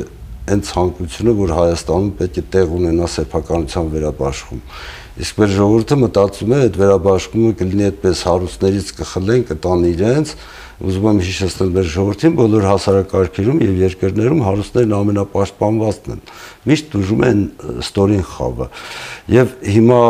այն 0.46 0.62
ցանկությունը, 0.70 1.34
որ 1.42 1.54
Հայաստանում 1.58 2.10
պետք 2.20 2.36
է 2.38 2.44
տեղ 2.56 2.74
ունենա 2.80 3.08
սեփականության 3.16 3.88
վերաբաշխում։ 3.96 4.60
Իսկ 5.16 5.38
մեր 5.40 5.52
ժողովուրդը 5.56 5.96
մտածում 6.02 6.52
է, 6.52 6.58
այդ 6.66 6.78
վերաբաշխումը 6.82 7.52
կլինի 7.62 7.86
այդպես 7.88 8.22
հարուստներից 8.28 8.88
կխլեն, 8.98 9.44
կտան 9.48 9.86
իրենց, 9.94 10.32
ուզում 10.76 11.06
եմ 11.08 11.20
հիշեցնել 11.24 11.70
մեր 11.72 11.86
ժողովրդին, 11.94 12.34
բոլոր 12.36 12.66
հասարակարգերում 12.68 13.62
եւ 13.64 13.78
երկրներում 13.80 14.42
հարուստներն 14.44 14.96
ամենապաշտպանվածն 14.98 16.16
են։ 16.16 16.20
Միշտ 16.68 16.98
ուժում 17.00 17.24
են 17.30 17.40
ստորին 17.86 18.26
խավը։ 18.28 18.68
Եվ 19.36 19.54
հիմա 19.76 20.02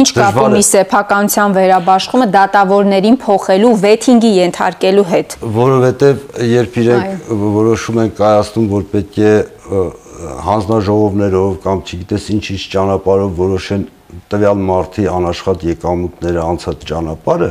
Ինչ 0.00 0.08
կապ 0.16 0.40
ունի 0.46 0.64
սեփականության 0.72 1.58
վերաբաշխումը 1.58 2.30
դատավորներին 2.38 3.20
փոխելու 3.28 3.74
վեթինգի 3.84 4.32
ենթարկելու 4.38 5.06
հետ։ 5.12 5.36
Որովհետեւ 5.58 6.24
երբ 6.48 6.80
իրենք 6.84 7.30
որոշում 7.44 8.02
են 8.08 8.12
կայացնում, 8.16 8.72
որ 8.72 8.88
պետք 8.96 9.20
է 9.20 9.36
հանձնաժողովներով 10.48 11.52
կամ 11.62 11.84
չգիտես 11.84 12.24
ինչ-ինչ 12.34 12.62
ճանապարհով 12.72 13.36
որոշեն 13.38 13.84
տվյալ 14.32 14.60
մարտի 14.68 15.06
անաշխատ 15.12 15.64
եկամուտները 15.68 16.44
անցած 16.48 16.84
ճանապարհը, 16.90 17.50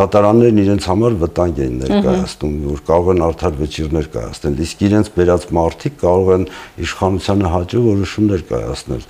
դատարաններն 0.00 0.58
իրենց 0.64 0.88
համար 0.90 1.16
վտանգ 1.20 1.60
են 1.66 1.78
ներկայացնում, 1.80 2.56
որ 2.70 2.82
կարող 2.90 3.08
են 3.14 3.22
արդար 3.26 3.54
վճիրներ 3.60 4.10
կայացնել, 4.14 4.60
իսկ 4.66 4.84
իրենց 4.86 5.12
բերած 5.16 5.46
մարտիկ 5.60 5.96
կարող 6.04 6.34
են 6.36 6.44
իշխանությանը 6.86 7.54
հաջող 7.54 7.88
որոշումներ 7.90 8.44
կայացնել 8.50 9.08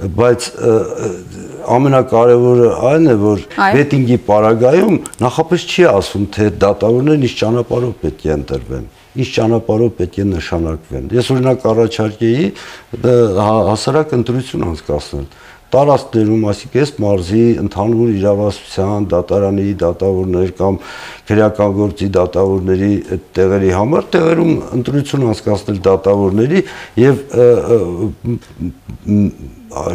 բայց 0.00 0.46
ամենակարևորը 1.76 2.68
այն 2.90 3.10
է 3.10 3.16
որ 3.20 3.42
վետինգի 3.58 4.16
պարագայում 4.28 4.96
նախապես 5.20 5.66
չի 5.68 5.84
ասում 5.90 6.24
թե 6.36 6.46
դատավորներն 6.62 7.26
ինչ 7.26 7.32
ճանապարհով 7.40 7.92
պետք 8.04 8.24
է 8.24 8.32
ընտրվեն 8.36 8.86
ինչ 9.20 9.28
ճանապարհով 9.36 9.92
պետք 10.00 10.18
է 10.20 10.26
նշանակվեն 10.30 11.12
ես 11.18 11.30
օրինակ 11.34 11.66
առաջարկեի 11.74 12.48
հասարակ 13.68 14.16
ընտրություն 14.20 14.66
անցկացնել 14.70 15.26
տարածքներում, 15.74 16.44
այսինքն 16.50 16.80
այս 16.82 16.92
մարզի 17.04 17.42
ընդհանուր 17.62 18.10
իրավասության 18.16 19.06
դատարանի 19.12 19.66
դատավորներ 19.82 20.52
կամ 20.60 20.78
քրեական 21.30 21.74
գործի 21.78 22.08
դատավորների 22.16 22.92
այդ 23.14 23.28
տեղերի 23.38 23.70
համար 23.78 24.08
տեղերում 24.16 24.52
ընտրություն 24.80 25.26
անցկացնել 25.30 25.80
դատավորների 25.86 26.64
եւ 27.00 27.22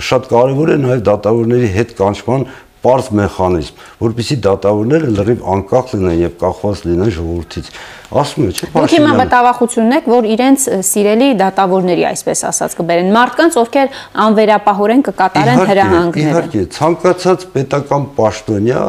շատ 0.09 0.29
կարեւոր 0.31 0.71
է 0.71 0.77
նաեւ 0.85 1.01
դատավորների 1.09 1.71
հետ 1.75 1.89
կանչման 1.99 2.45
པարզ 2.85 3.07
մեխանիզմ, 3.17 3.77
որպեսզի 3.97 4.35
դատավորները 4.45 5.11
լրիվ 5.17 5.45
անկախ 5.55 5.93
լինեն 5.95 6.19
եւ 6.21 6.33
կախված 6.41 6.81
լինեն 6.85 7.13
ժողովրդից։ 7.15 7.69
Ասում 8.15 8.43
եմ, 8.45 8.51
չէ՞, 8.53 8.67
Դուք 8.75 8.91
հիմա 8.93 9.13
մտավախություն 9.17 9.95
եք, 9.95 10.09
որ 10.13 10.27
իրենց 10.35 10.65
սիրելի 10.85 11.29
դատավորների, 11.39 12.03
այսպես 12.11 12.43
ասած, 12.51 12.75
կբերեն 12.77 13.09
մարդկանց, 13.15 13.57
ովքեր 13.61 13.97
անվերապահորեն 14.25 15.01
կկատարեն 15.07 15.61
հրահանգները։ 15.71 16.29
Իհարկե, 16.35 16.63
ցանկացած 16.75 17.45
պետական 17.55 18.05
պաշտոնյա, 18.19 18.83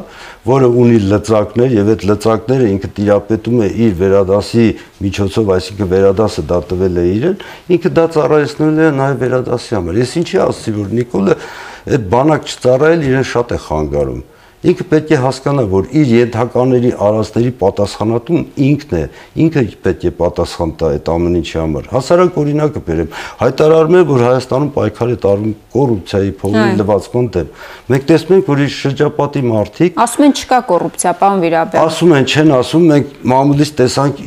որը 0.47 0.69
ունի 0.85 1.01
լծակներ 1.17 1.77
եւ 1.77 1.91
այդ 1.97 2.05
լծակները 2.13 2.69
ինքը 2.77 2.91
տիրապետում 3.01 3.63
է 3.67 3.71
իր 3.87 3.97
վերադասի 4.05 4.67
միջոցով, 5.07 5.55
այսինքն 5.57 5.91
վերադասը 5.97 6.45
դա 6.53 6.61
տվել 6.71 7.01
է 7.01 7.07
իրեն, 7.17 7.41
ինքը 7.77 7.95
դա 7.97 8.05
ծառայեցնել 8.17 8.85
է 8.87 8.91
նաեւ 9.01 9.25
վերադասի 9.25 9.77
համար։ 9.81 9.99
Ես 10.05 10.15
ինչի 10.23 10.43
ասացի, 10.47 10.77
որ 10.77 10.95
Նիկոլը 11.01 11.39
այդ 11.87 12.07
բանակ 12.13 12.49
չծառայել 12.51 13.05
իրեն 13.07 13.27
շատ 13.31 13.53
է 13.57 13.59
խանգարում 13.67 14.23
ինքը 14.67 14.85
պետք 14.91 15.11
է 15.15 15.19
հասկանա, 15.23 15.65
որ 15.71 15.89
իր 15.95 16.13
ենթականների 16.17 16.91
արածների 17.07 17.53
պատասխանատուն 17.61 18.47
ինքն 18.67 18.97
է, 18.97 19.03
ինքը 19.45 19.63
պետք 19.85 20.07
է 20.07 20.13
պատասխան 20.19 20.73
տա 20.81 20.91
այդ 20.97 21.11
ամեն 21.13 21.37
ինչի 21.41 21.57
համար։ 21.61 21.89
Հասարակ 21.93 22.39
օրինակը 22.43 22.83
բերեմ, 22.87 23.13
հայտարարում 23.43 23.97
է, 23.97 24.03
որ 24.11 24.25
Հայաստանում 24.27 24.71
պայքար 24.77 25.13
է 25.13 25.19
տարվում 25.27 25.55
կոռուպցիայի 25.77 26.33
փողի 26.41 26.65
լվացման 26.81 27.29
դեմ։ 27.37 27.53
Մենք 27.87 28.07
տեսնում 28.11 28.37
ենք, 28.37 28.51
որ 28.51 28.63
իր 28.67 28.73
շրջապատի 28.77 29.43
մարդիկ 29.47 30.01
ասում 30.07 30.27
են 30.27 30.35
չկա 30.37 30.61
կոռուպցիա, 30.67 31.13
պարոն 31.21 31.43
Վիրաբյան։ 31.47 31.87
Ասում 31.87 32.15
են, 32.17 32.27
չեն 32.27 32.53
ասում, 32.57 32.87
մենք 32.91 33.15
մամուլից 33.33 33.73
տեսանք 33.81 34.23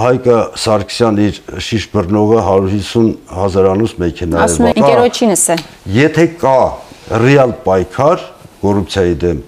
Հայկա 0.00 0.38
Սարգսյան 0.64 1.20
իր 1.26 1.40
շիշ 1.68 1.86
բռնողը 1.94 2.40
150 2.48 3.12
հազարանոց 3.40 3.96
մեքենա 4.00 4.40
է։ 4.40 4.44
Ասում 4.46 4.68
են 4.70 4.80
ընկերոջինս 4.80 5.44
է։ 5.50 5.56
Եթե 6.00 6.26
կա 6.40 6.58
ռեալ 7.20 7.56
պայքար 7.66 8.26
կոռուպցիայի 8.60 9.16
դեմ, 9.24 9.40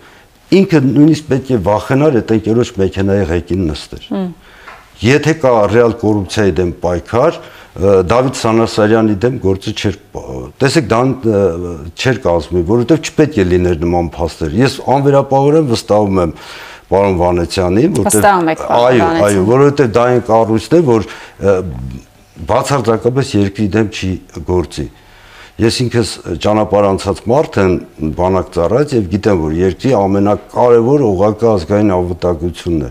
ինքը 0.58 0.80
նույնիսկ 0.86 1.28
պետք 1.32 1.50
է 1.52 1.58
վախենար 1.66 2.18
այդ 2.20 2.32
ընկերոջ 2.36 2.72
մեքենայի 2.82 3.26
ղեկին 3.32 3.62
նստեր։ 3.70 4.08
Եթե 5.02 5.32
կա 5.42 5.52
ռեալ 5.72 5.94
կոռուպցիայի 6.02 6.52
դեմ 6.58 6.72
պայքար, 6.82 7.38
Դավիթ 7.72 8.36
Սանասարյանի 8.36 9.14
դեմ 9.22 9.36
գործը 9.40 9.72
չէր 9.72 9.94
տեսեք 10.60 10.88
դա 10.92 10.98
չէր 11.96 12.18
կազմի, 12.26 12.64
որովհետև 12.68 13.06
չպետք 13.08 13.38
է 13.40 13.46
լիներ 13.48 13.78
նման 13.80 14.10
փաստեր։ 14.12 14.56
Ես 14.60 14.74
անվերապահորեն 14.92 15.70
վստահում 15.72 16.20
եմ 16.22 16.34
պարոն 16.92 17.16
Վանեցյանին, 17.22 17.94
որովհետև 17.96 18.68
այո, 18.76 19.08
այո, 19.24 19.44
որովհետև 19.48 19.92
դա 19.96 20.04
այն 20.12 20.22
կառույցն 20.28 20.76
է, 20.76 20.82
որ 20.92 21.08
բացարձակապես 22.52 23.32
երկրի 23.38 23.68
դեմ 23.72 23.88
չի 23.96 24.12
գործի։ 24.52 24.86
Ես 25.60 25.78
ինքս 25.82 26.10
ճանապարհ 26.40 26.86
անցած 26.88 27.18
մարդ 27.28 27.56
եմ 27.60 28.12
բանակ 28.16 28.46
ծառայած 28.54 28.92
եւ 28.96 29.08
գիտեմ, 29.12 29.40
որ 29.42 29.56
երկրի 29.58 29.90
ամենակարևոր 29.98 31.04
օղակը 31.10 31.48
ազգային 31.50 31.92
անվտանգությունն 31.92 32.86
է։ 32.86 32.90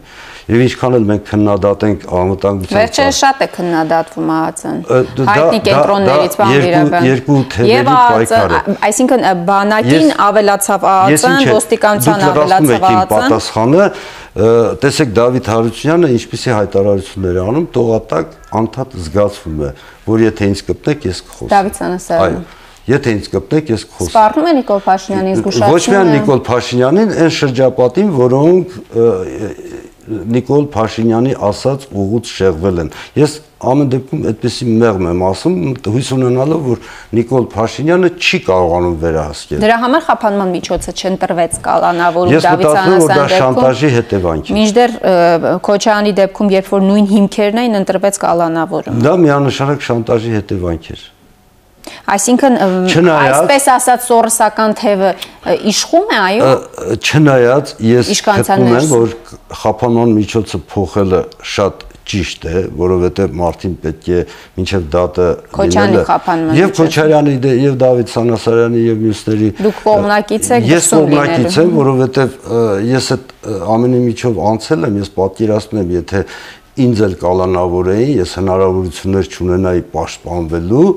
Եվ 0.49 0.61
ինչքան 0.65 0.95
էլ 0.97 1.03
մենք 1.11 1.25
քննադատենք 1.29 2.05
անվտանգության 2.17 2.77
Վերջերս 2.81 3.17
շատ 3.21 3.41
է 3.41 3.47
քննադատվում 3.55 4.31
ԱԱՑ-ն։ 4.31 4.79
Հայտնի 5.27 5.59
կենտրոններից 5.67 6.37
բան 6.39 6.53
վերաբան։ 6.65 7.05
Երկու 7.11 7.37
թևերի 7.53 7.95
պայքար 8.01 8.55
է։ 8.57 8.75
Այսինքն 8.87 9.21
բանակին 9.51 10.09
ավելացավ 10.25 10.87
ԱԱՑ-ն, 10.91 11.45
ոստիկանության 11.51 12.25
ավելացավ 12.31 12.81
ԱԱՑ-ն։ 12.81 13.11
Պատասխանը 13.11 13.85
տեսեք 14.81 15.09
Դավիթ 15.21 15.51
Հարությունյանը 15.51 16.09
ինչպեսի 16.15 16.51
հայտարարություններ 16.55 17.35
է 17.37 17.43
անում, 17.51 17.65
տողատակ 17.75 18.27
անդադ 18.61 18.95
զգացվում 19.05 19.61
է, 19.61 19.71
որ 20.07 20.23
եթե 20.31 20.49
ինձ 20.51 20.63
կպնեք, 20.71 21.07
ես 21.11 21.19
կխոսեմ։ 21.27 21.51
Դավիթ 21.51 21.81
Սանասարյանը։ 21.81 22.59
Եթե 22.91 23.11
ինձ 23.13 23.27
կպնեք, 23.29 23.67
ես 23.71 23.83
կխոսեմ։ 23.91 24.09
Սպառնում 24.11 24.47
է 24.47 24.53
Նիկոլ 24.57 24.79
Փաշինյանին 24.87 25.35
զգուշացնում։ 25.37 25.75
Ոչ 25.75 25.83
միայն 25.91 26.09
Նիկոլ 26.15 26.41
Փաշինյանին, 26.47 27.11
այն 27.21 27.33
շրջապատին, 27.37 28.09
որոնք 28.17 28.73
Նիկոլ 30.09 30.63
Փաշինյանի 30.73 31.33
ասած 31.45 31.83
ուղուց 31.93 32.29
շեղվել 32.31 32.79
են։ 32.81 32.87
Ես 33.21 33.35
ամեն 33.61 33.91
դեպքում 33.91 34.23
այդպեսի 34.31 34.65
մեղմ 34.81 35.07
եմ 35.11 35.21
ասում, 35.27 35.57
հույս 35.93 36.09
ունենալով, 36.15 36.63
որ 36.71 36.81
Նիկոլ 37.19 37.45
Փաշինյանը 37.53 38.09
չի 38.17 38.39
կարողանում 38.47 38.95
վերահսկել։ 39.03 39.61
Դրա 39.61 39.77
համար 39.85 40.05
խափանման 40.07 40.53
միջոցը 40.57 40.95
չընտրվեց 40.97 41.61
կալանավորում 41.69 42.43
Դավիթ 42.47 42.81
Անասյան 42.81 43.61
դեպքում։ 43.61 44.53
Մինչդեռ 44.57 44.97
Քոչարյանի 45.69 46.17
դեպքում, 46.21 46.53
երբ 46.57 46.73
որ 46.73 46.85
նույն 46.89 47.09
հիմքերն 47.13 47.61
էին, 47.61 47.79
ընտրվեց 47.85 48.21
կալանավորում։ 48.25 49.01
Դա 49.05 49.17
միանշանակ 49.21 49.89
շանտաժի 49.91 50.37
հետևանք 50.41 50.93
էր։ 50.97 51.09
Այսինքն 52.15 52.57
այսպես 53.11 53.67
ասած 53.75 54.07
սորսական 54.07 54.75
թևը 54.81 55.11
իշխում 55.71 56.11
է, 56.11 56.19
այո։ 56.25 56.49
Չնայած 56.97 57.71
ես 57.91 58.11
գտնում 58.27 58.75
եմ, 58.79 58.91
որ 58.91 59.15
խափանման 59.61 60.13
միջոցը 60.17 60.61
փոխելը 60.71 61.23
շատ 61.53 61.87
ճիշտ 62.11 62.45
է, 62.49 62.61
որովհետև 62.75 63.35
Մարտին 63.39 63.75
պետք 63.81 64.07
է 64.11 64.21
մինչև 64.57 64.87
դատը 64.95 65.27
խափանումը 65.53 66.55
եւ 66.57 66.71
Քոչարյանի 66.79 67.35
դե, 67.43 67.51
եւ 67.61 67.75
Դավիթ 67.83 68.11
Սանասարյանի 68.15 68.81
եւ 68.87 69.03
մյուսների 69.05 69.49
Դուք 69.59 69.83
կողմնակից 69.85 70.49
եք 70.57 70.67
Ես 70.71 70.89
կողմնակից 70.95 71.59
եմ, 71.61 71.71
որովհետև 71.77 72.35
ես 72.89 73.11
այդ 73.15 73.31
ամենի 73.77 74.01
միջով 74.07 74.41
անցել 74.51 74.89
եմ, 74.89 74.99
ես 75.01 75.13
պատկերացնում 75.21 75.81
եմ, 75.81 75.93
եթե 76.01 76.23
ինձ 76.81 77.05
էլ 77.05 77.15
կալանավորեին, 77.21 78.11
ես 78.21 78.35
հնարավորություններ 78.41 79.31
չունենայի 79.31 79.81
պաշտպանվելու, 79.91 80.91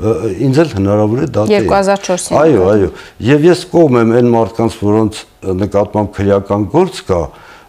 ինձ 0.00 0.60
էլ 0.62 0.70
հնարավոր 0.78 1.22
է 1.22 1.26
դա 1.36 1.46
2004-ին։ 1.50 2.38
Այո, 2.42 2.62
այո։ 2.72 2.90
Եվ 3.28 3.48
ես 3.50 3.64
կողմ 3.72 3.98
եմ 4.02 4.12
այն 4.18 4.30
մարդկանց, 4.32 4.76
որոնց 4.82 5.18
նկատմամբ 5.62 6.12
քրեական 6.16 6.64
գործ 6.72 7.02
կա, 7.10 7.20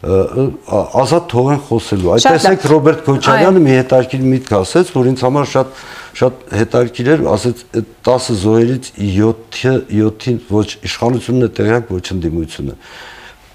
ազատ 0.03 1.27
թողեն 1.31 1.59
խոսելու։ 1.67 2.13
Այդ 2.13 2.25
տեսեք 2.27 2.65
Ռոբերտ 2.71 3.03
Քոչարյանը 3.07 3.61
մի 3.63 3.75
հետարքիր 3.77 4.25
միտք 4.33 4.55
ասեց, 4.57 4.89
որ 4.95 5.11
ինձ 5.13 5.23
համար 5.23 5.51
շատ 5.53 5.77
շատ 6.13 6.41
հետարքիր 6.53 7.07
էր, 7.13 7.21
ասեց 7.33 7.61
10 8.05 8.27
զոհերից 8.43 8.89
7-ը 8.99 9.71
7-ին 9.89 10.35
ոչ 10.49 10.67
իշխանությունն 10.85 11.47
է 11.47 11.49
տեղյակ, 11.57 11.87
ոչ 11.89 12.03
ընդդիմությունը։ 12.13 12.75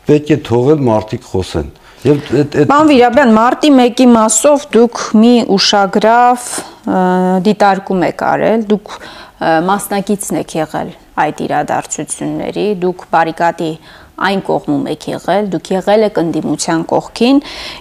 Պետք 0.08 0.32
է 0.34 0.38
թողել 0.48 0.82
մարդիկ 0.88 1.28
խոսեն։ 1.28 1.70
Եվ 2.08 2.32
այդ 2.40 2.58
Ման 2.72 2.90
Վիրաբյան, 2.90 3.32
մարտի 3.38 3.70
1-ի 3.75 4.08
մասով 4.16 4.66
դուք 4.75 5.04
մի 5.18 5.32
ուշագրավ 5.54 6.50
դիտարկում 7.49 8.04
եք 8.09 8.26
արել, 8.33 8.66
դուք 8.73 8.92
մասնակիցն 9.68 10.42
եք 10.42 10.54
եղել 10.59 10.92
այդ 11.18 11.40
իրադարձությունների, 11.49 12.68
դուք 12.83 13.09
բարիկադի 13.12 13.73
այն 14.18 14.40
կողմում 14.47 14.87
եք 14.92 15.04
եղել, 15.12 15.49
դուք 15.52 15.68
եղել 15.71 16.04
եք 16.09 16.16
ընդդիմության 16.23 16.80
կողքին 16.90 17.37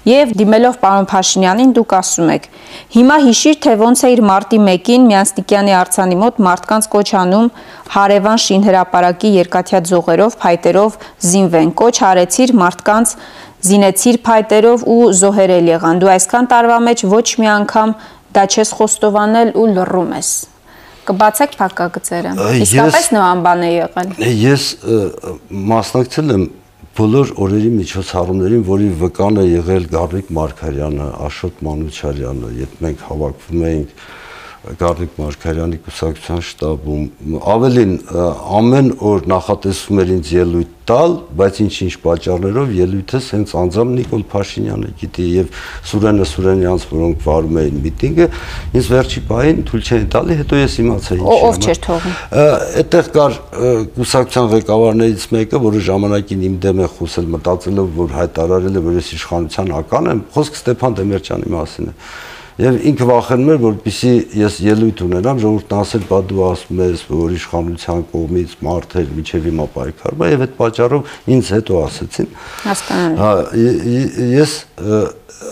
եւ 0.05 0.33
դիմելով 0.37 0.75
պարոն 0.83 1.07
Փաշինյանին 1.09 1.71
դուք 1.77 1.95
ասում 1.97 2.29
եք. 2.35 2.45
Հիմա 2.93 3.17
հիշիր 3.25 3.57
թե 3.65 3.73
ոնց 3.81 4.03
է 4.05 4.11
իր 4.13 4.21
մարտի 4.27 4.59
1-ին 4.67 5.07
Մյանստիկյանի 5.09 5.73
արցանի 5.81 6.19
մոտ 6.21 6.39
մարդկանց 6.47 6.89
կոչ 6.93 7.07
անում 7.23 7.49
հարևան 7.97 8.41
շինհրապարակի 8.45 9.33
երկաթյա 9.37 9.81
ձողերով, 9.89 10.37
փայտերով 10.45 11.01
զինվեն։ 11.31 11.73
Կոչ 11.81 11.95
արեցիր 12.11 12.53
մարդկանց 12.61 13.15
զինեցիր 13.67 14.17
փայտերով 14.27 14.83
ու 14.93 14.99
զոհերել 15.17 15.69
եղան։ 15.73 16.01
Դու 16.03 16.11
այսքան 16.13 16.49
տարվա 16.51 16.77
մեջ 16.87 17.03
ոչ 17.09 17.27
մի 17.41 17.47
անգամ 17.57 17.93
դա 18.37 18.45
չես 18.53 18.75
խոստովանել 18.77 19.51
ու 19.57 19.67
լռում 19.73 20.13
ես 20.17 20.31
կբացեք 21.07 21.53
փակագծերը։ 21.57 22.31
Իսկապես 22.63 23.09
նման 23.15 23.43
բան 23.45 23.61
է 23.63 23.69
եղել։ 23.71 24.09
Ես 24.43 24.63
մասնակցել 25.71 26.33
եմ 26.35 26.43
բոլոր 26.97 27.31
օրերի 27.45 27.71
միջոցառումներին, 27.77 28.63
որի 28.67 28.87
վկան 29.01 29.37
է 29.37 29.45
եղել 29.47 29.83
Գարիկ 29.93 30.31
Մարկարյանը, 30.37 31.09
Աշոտ 31.27 31.59
Մանուչարյանը, 31.67 32.49
երբ 32.57 32.79
մենք 32.85 33.03
հավաքվում 33.07 33.65
էինք 33.69 33.91
Գարիկ 34.75 35.19
Մարկարյանի 35.21 35.77
կուսակցության 35.85 36.41
շտաբում 36.47 37.35
ավելին 37.53 37.93
ամեն 38.57 38.89
օր 39.11 39.29
նախատեսում 39.31 40.01
էր 40.03 40.11
ինձ 40.17 40.31
ելույթ 40.37 40.73
տալ, 40.87 41.13
բայց 41.39 41.57
ինչ-ինչ 41.63 41.93
պատճառներով 42.03 42.69
ելույթը 42.77 43.19
հենց 43.27 43.53
անձամբ 43.61 43.95
Նիկոլ 43.97 44.21
Փաշինյանը 44.31 44.91
գիտի 45.01 45.25
եւ 45.27 45.57
Սուրենը 45.91 46.27
Սուրենյանց, 46.31 46.85
որոնք 46.91 47.25
վարում 47.27 47.59
էին 47.63 47.81
միտինգը, 47.87 48.27
ինձ 48.79 48.89
վերջի 48.93 49.23
պահին 49.27 49.59
թույլ 49.67 49.83
չէին 49.87 50.07
տալի, 50.15 50.37
հետո 50.41 50.61
ես 50.61 50.77
իմացա 50.83 51.17
ինչ։ 51.17 51.27
Ով 51.27 51.59
չէր 51.67 51.81
թողում։ 51.87 52.15
Այդտեղ 52.83 53.11
կար 53.17 53.37
կուսակցության 53.97 54.49
ղեկավարներից 54.55 55.27
մեկը, 55.35 55.61
որը 55.67 55.83
ժամանակին 55.91 56.47
իմ 56.47 56.57
դեմ 56.67 56.81
է 56.87 56.89
խոսել, 56.95 57.29
մտածելով, 57.35 57.91
որ 57.97 58.15
հայտարարել 58.21 58.79
է, 58.79 58.85
որ 58.87 58.97
ես 59.01 59.13
իշխանության 59.17 59.75
ական 59.81 60.11
եմ, 60.13 60.25
խոսքը 60.37 60.61
Ստեփան 60.63 60.97
Դեմիրճյանի 61.01 61.55
մասին 61.57 61.91
է 61.91 61.95
Եվ 62.57 62.77
ինքը 62.89 63.05
վախենում 63.05 63.49
էր, 63.53 63.57
որպեսի 63.61 64.11
ես 64.39 64.55
ելույթ 64.65 65.01
ունենամ, 65.05 65.41
ժողովուրդն 65.43 65.75
ասել, 65.77 66.05
բա 66.09 66.19
դու 66.31 66.39
ասում 66.47 66.79
ես, 66.81 67.03
որ 67.11 67.35
իշխանության 67.35 67.99
կողմից 68.13 68.55
մարդեր 68.65 69.11
միջև 69.17 69.45
հիմա 69.47 69.67
պայքարում 69.75 70.23
եւ 70.31 70.45
այդ 70.47 70.55
պատճառով 70.57 71.11
ինձ 71.37 71.51
հետո 71.53 71.81
ասեցին։ 71.85 72.31
Հասկանալի։ 72.63 73.19
Հա, 73.21 73.29
ես 74.33 74.55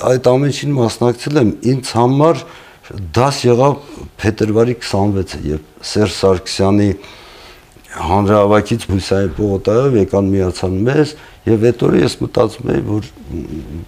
այդ 0.10 0.30
ամենին 0.34 0.74
մասնակցել 0.80 1.42
եմ 1.44 1.52
ինձ 1.76 1.94
համար 2.00 2.42
դաս 3.20 3.44
եղավ 3.46 3.78
փետրվարի 4.22 4.76
26-ը, 4.82 5.44
երբ 5.52 5.86
Սերժ 5.94 6.18
Սարգսյանի 6.26 6.90
հանրահավաքից 7.96 8.86
Բույսային 8.92 9.34
պողոտայով 9.40 9.98
եկան 10.02 10.32
միացան 10.36 10.78
մեզ 10.90 11.16
Եվ 11.46 11.64
այդ 11.70 11.84
օրը 11.86 12.00
ես 12.02 12.14
մտածում 12.24 12.70
էի, 12.74 12.80
որ 12.88 13.08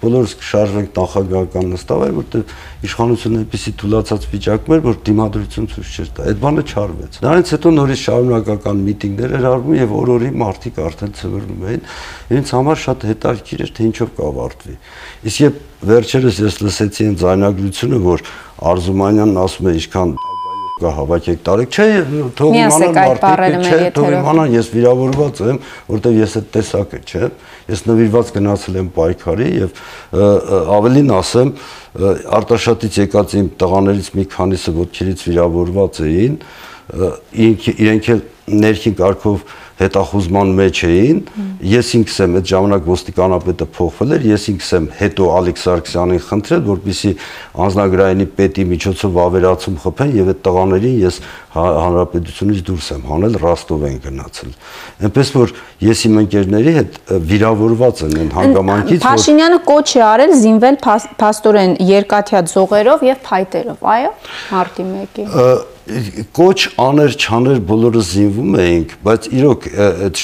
բոլորս 0.04 0.34
կշարժվենք 0.38 0.92
նախագահական 0.94 1.72
նստավայր, 1.74 2.12
որտեղ 2.18 2.52
իշխանությունը 2.86 3.40
այնպեսի 3.42 3.74
թուլացած 3.82 4.28
վիճակում 4.34 4.76
էր, 4.78 4.84
որ 4.86 5.00
դիմադրություն 5.08 5.70
ցույց 5.74 5.96
չէր 5.98 6.12
տա։ 6.14 6.28
Այդ 6.28 6.42
բանը 6.44 6.66
չարվեց։ 6.68 7.18
Դրանից 7.26 7.54
հետո 7.58 7.72
նորից 7.78 8.04
շարունակական 8.06 8.84
միտինգներ 8.86 9.34
էր 9.42 9.50
արվում 9.58 9.78
եւ 9.82 9.96
օր-օրի 9.98 10.32
մարդիկ 10.38 10.80
արդեն 10.86 11.18
ծվրնում 11.18 11.66
էին։ 11.74 11.84
Ինձ 12.38 12.54
համար 12.58 12.82
շատ 12.86 13.08
հետաքրքիր 13.10 13.66
էր, 13.66 13.74
թե 13.74 13.90
ինչով 13.90 14.14
կավարտվի։ 14.22 14.78
Իսկ 15.26 15.44
երբ 15.48 15.60
վերջերս 15.88 16.42
ես 16.46 16.62
լսեցի 16.68 17.08
այն 17.08 17.18
ձայնագրությունը, 17.26 18.02
որ 18.06 18.26
Արզումանյանն 18.68 19.42
ասում 19.48 19.68
է, 19.68 19.78
ինչքան 19.82 20.14
կա 20.78 20.92
հավաքեք 20.98 21.40
տարեք, 21.48 21.78
չէ, 21.78 21.88
թող 22.38 22.56
իմանան 22.58 22.94
մարդիկ, 22.98 23.58
չէ, 23.68 23.80
թող 23.98 24.16
իմանան 24.18 24.54
ես 24.58 24.70
վիրավորված 24.76 25.42
եմ, 25.48 25.60
որտեվ 25.90 26.18
ես 26.22 26.36
այդ 26.38 26.48
տեսակը, 26.54 27.00
չէ, 27.08 27.30
ես 27.74 27.84
նվիրված 27.88 28.32
գնացել 28.38 28.80
եմ 28.82 28.90
պայքարի 28.98 29.50
եւ 29.58 29.82
ավելին 30.78 31.14
ասեմ, 31.18 31.54
Արտաշատից 31.98 32.98
եկած 33.02 33.32
իմ 33.40 33.48
տղաներից 33.58 34.10
մի 34.14 34.26
քանիսը 34.38 34.74
ոդքերից 34.78 35.24
վիրավորված 35.28 36.02
էին, 36.06 36.36
իրենք 37.48 38.10
էլ 38.14 38.22
ներքին 38.48 38.98
կարգով 39.02 39.42
հետախուզման 39.78 40.52
մեջ 40.58 40.80
էին 40.88 41.20
ես 41.70 41.90
ինքս 41.98 42.16
եմ 42.24 42.38
այդ 42.40 42.48
ժամանակ 42.52 42.88
ոստիկանապետը 42.90 43.68
փոխվել 43.78 44.16
էր 44.18 44.24
ես 44.32 44.46
ինքս 44.54 44.70
եմ 44.78 44.88
հետո 44.98 45.28
Ալեքս 45.38 45.66
Սարգսյանին 45.68 46.24
խնդրել 46.28 46.64
որպեսի 46.68 47.12
անznագրայինի 47.68 48.28
պետի 48.38 48.66
միջոցով 48.72 49.20
ավերացում 49.28 49.78
խփեն 49.84 50.16
եւ 50.18 50.32
այդ 50.34 50.42
տղաներին 50.48 50.98
ես 51.04 51.20
հանրապետությունից 51.58 52.64
դուրս 52.68 52.90
եմ 52.98 53.06
հանել 53.12 53.38
Ռոստով 53.44 53.86
են 53.88 53.98
գնացել 54.08 54.52
այնպես 55.08 55.32
որ 55.38 55.56
ես 55.88 56.04
իմ 56.08 56.20
ընկերների 56.24 56.76
հետ 56.78 57.00
վիրավորված 57.32 58.04
եմ 58.08 58.18
այն 58.18 58.34
հանգամանքից 58.38 59.02
որ 59.02 59.08
Փաշինյանը 59.08 59.62
կոչ 59.72 59.88
է 59.88 60.04
արել 60.08 60.36
զինվել 60.44 60.78
փաստորեն 61.22 61.74
երկաթյա 61.94 62.44
ձողերով 62.54 63.08
եւ 63.08 63.24
փայտերով 63.30 63.90
այո 63.98 64.14
մարտի 64.54 64.88
1-ի 64.92 65.77
կոչ 66.36 66.58
աներ 66.84 67.14
չաներ 67.16 67.60
բոլորը 67.68 68.02
զինվում 68.08 68.56
էինք, 68.64 68.94
բայց 69.08 69.28
իրոք 69.38 69.68
այդ 69.78 70.22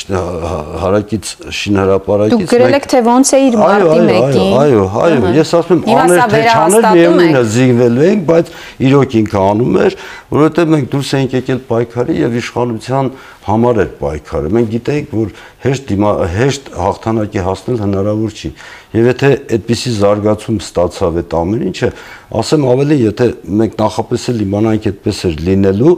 հարակից 0.84 1.30
շինհրապարակից 1.60 2.34
Դուք 2.34 2.54
գրել 2.54 2.76
եք 2.78 2.88
թե 2.94 3.02
ոնց 3.08 3.32
է 3.34 3.40
իր 3.48 3.58
մարտի 3.62 4.00
1-ին։ 4.04 4.58
Այո, 4.64 4.84
այո, 5.04 5.32
ես 5.38 5.54
ասում 5.60 5.84
եմ 5.84 6.02
աներ 6.04 6.24
թե 6.34 6.42
չաներ 6.54 6.88
միևնույնն 6.98 7.40
է 7.40 7.44
զինվելու 7.54 8.08
ենք, 8.10 8.26
բայց 8.34 8.52
իրոք 8.90 9.16
ինքը 9.24 9.44
անում 9.54 9.80
էր, 9.84 9.98
որովհետև 10.34 10.74
մենք 10.74 10.92
դուրս 10.94 11.14
էինք 11.24 11.38
եկել 11.40 11.62
պայքարի 11.72 12.20
եւ 12.24 12.38
իշխանության 12.44 13.12
համար 13.44 13.82
էր 13.84 13.92
պայքարը։ 14.00 14.52
Մենք 14.56 14.70
գիտեինք, 14.74 15.14
որ 15.14 15.34
հեշտ 15.64 15.92
հեշտ 16.34 16.70
հաղթանակի 16.80 17.44
հասնել 17.44 17.78
հնարավոր 17.84 18.34
չի։ 18.40 18.52
Եվ 18.94 19.08
եթե 19.10 19.30
այդպիսի 19.58 19.92
զարգացում 20.00 20.58
ստացավ 20.64 21.16
այդ 21.24 21.36
ամեն 21.40 21.62
ինչը, 21.70 21.88
ասեմ 22.34 22.66
ավելի, 22.74 22.98
եթե 23.04 23.26
մենք 23.62 23.74
նախապես 23.80 24.26
իմանանք 24.44 24.86
այդպես 24.90 25.22
էր 25.30 25.36
լինելու, 25.48 25.94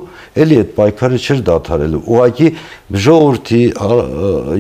էլի 0.46 0.60
այդ 0.62 0.72
պայքարը 0.76 1.20
չէր 1.26 1.42
դադարելու։ 1.50 2.02
Ուղղակի 2.16 2.48
ժողովրդի 3.06 3.62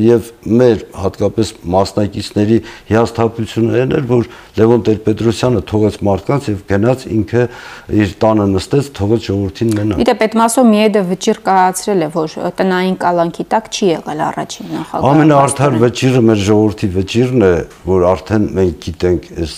եւ 0.05 0.29
մեր 0.59 0.83
հատկապես 1.05 1.51
մասնակիցների 1.75 2.59
հիասթափություններն 2.91 3.95
էր, 3.95 4.05
որ 4.11 4.29
Լևոն 4.55 4.85
Տեր-Պետրոսյանը 4.87 5.61
թողեց 5.69 5.97
մարդկանց 6.07 6.47
եւ 6.51 6.61
գնաց 6.71 7.05
ինքը 7.15 7.43
իր 8.05 8.13
տանը 8.23 8.45
նստեց, 8.55 8.89
թողեց 8.95 9.27
ժողովրդին 9.29 9.73
մենակ։ 9.75 9.99
Գիտե 9.99 10.15
Պետմասով 10.21 10.69
Միեդը 10.71 11.03
վճիռ 11.11 11.41
կայացրել 11.45 12.05
է, 12.05 12.09
որ 12.15 12.35
տնային 12.75 12.95
կալանքի 12.99 13.43
տակ 13.51 13.67
չի 13.71 13.87
եղել 13.87 14.21
առաջին 14.25 14.71
նախագահը։ 14.75 15.11
Ամենաարդար 15.15 15.75
վճիռը 15.81 16.21
մեր 16.27 16.39
ժողովրդի 16.45 16.87
վճիռն 16.95 17.45
է, 17.45 17.51
որ 17.85 18.05
արդեն 18.09 18.47
մենք 18.55 18.79
գիտենք 18.85 19.29
այս 19.45 19.53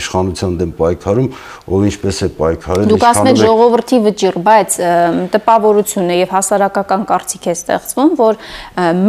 իշխանության 0.00 0.56
դեմ 0.60 0.72
պայքարում 0.80 1.28
ով 1.76 1.84
ինչպես 1.90 2.20
է 2.26 2.28
պայքարել 2.40 2.90
Դուք 2.92 3.06
ասում 3.10 3.30
եք 3.32 3.40
ժողովրդի 3.42 4.00
վճիռ, 4.06 4.38
բայց 4.46 4.78
տպավորություն 5.36 6.12
է 6.16 6.18
եւ 6.22 6.34
հասարակական 6.36 7.06
կարծիք 7.10 7.46
է 7.46 7.54
ստեղծվում, 7.56 8.14
որ 8.20 8.40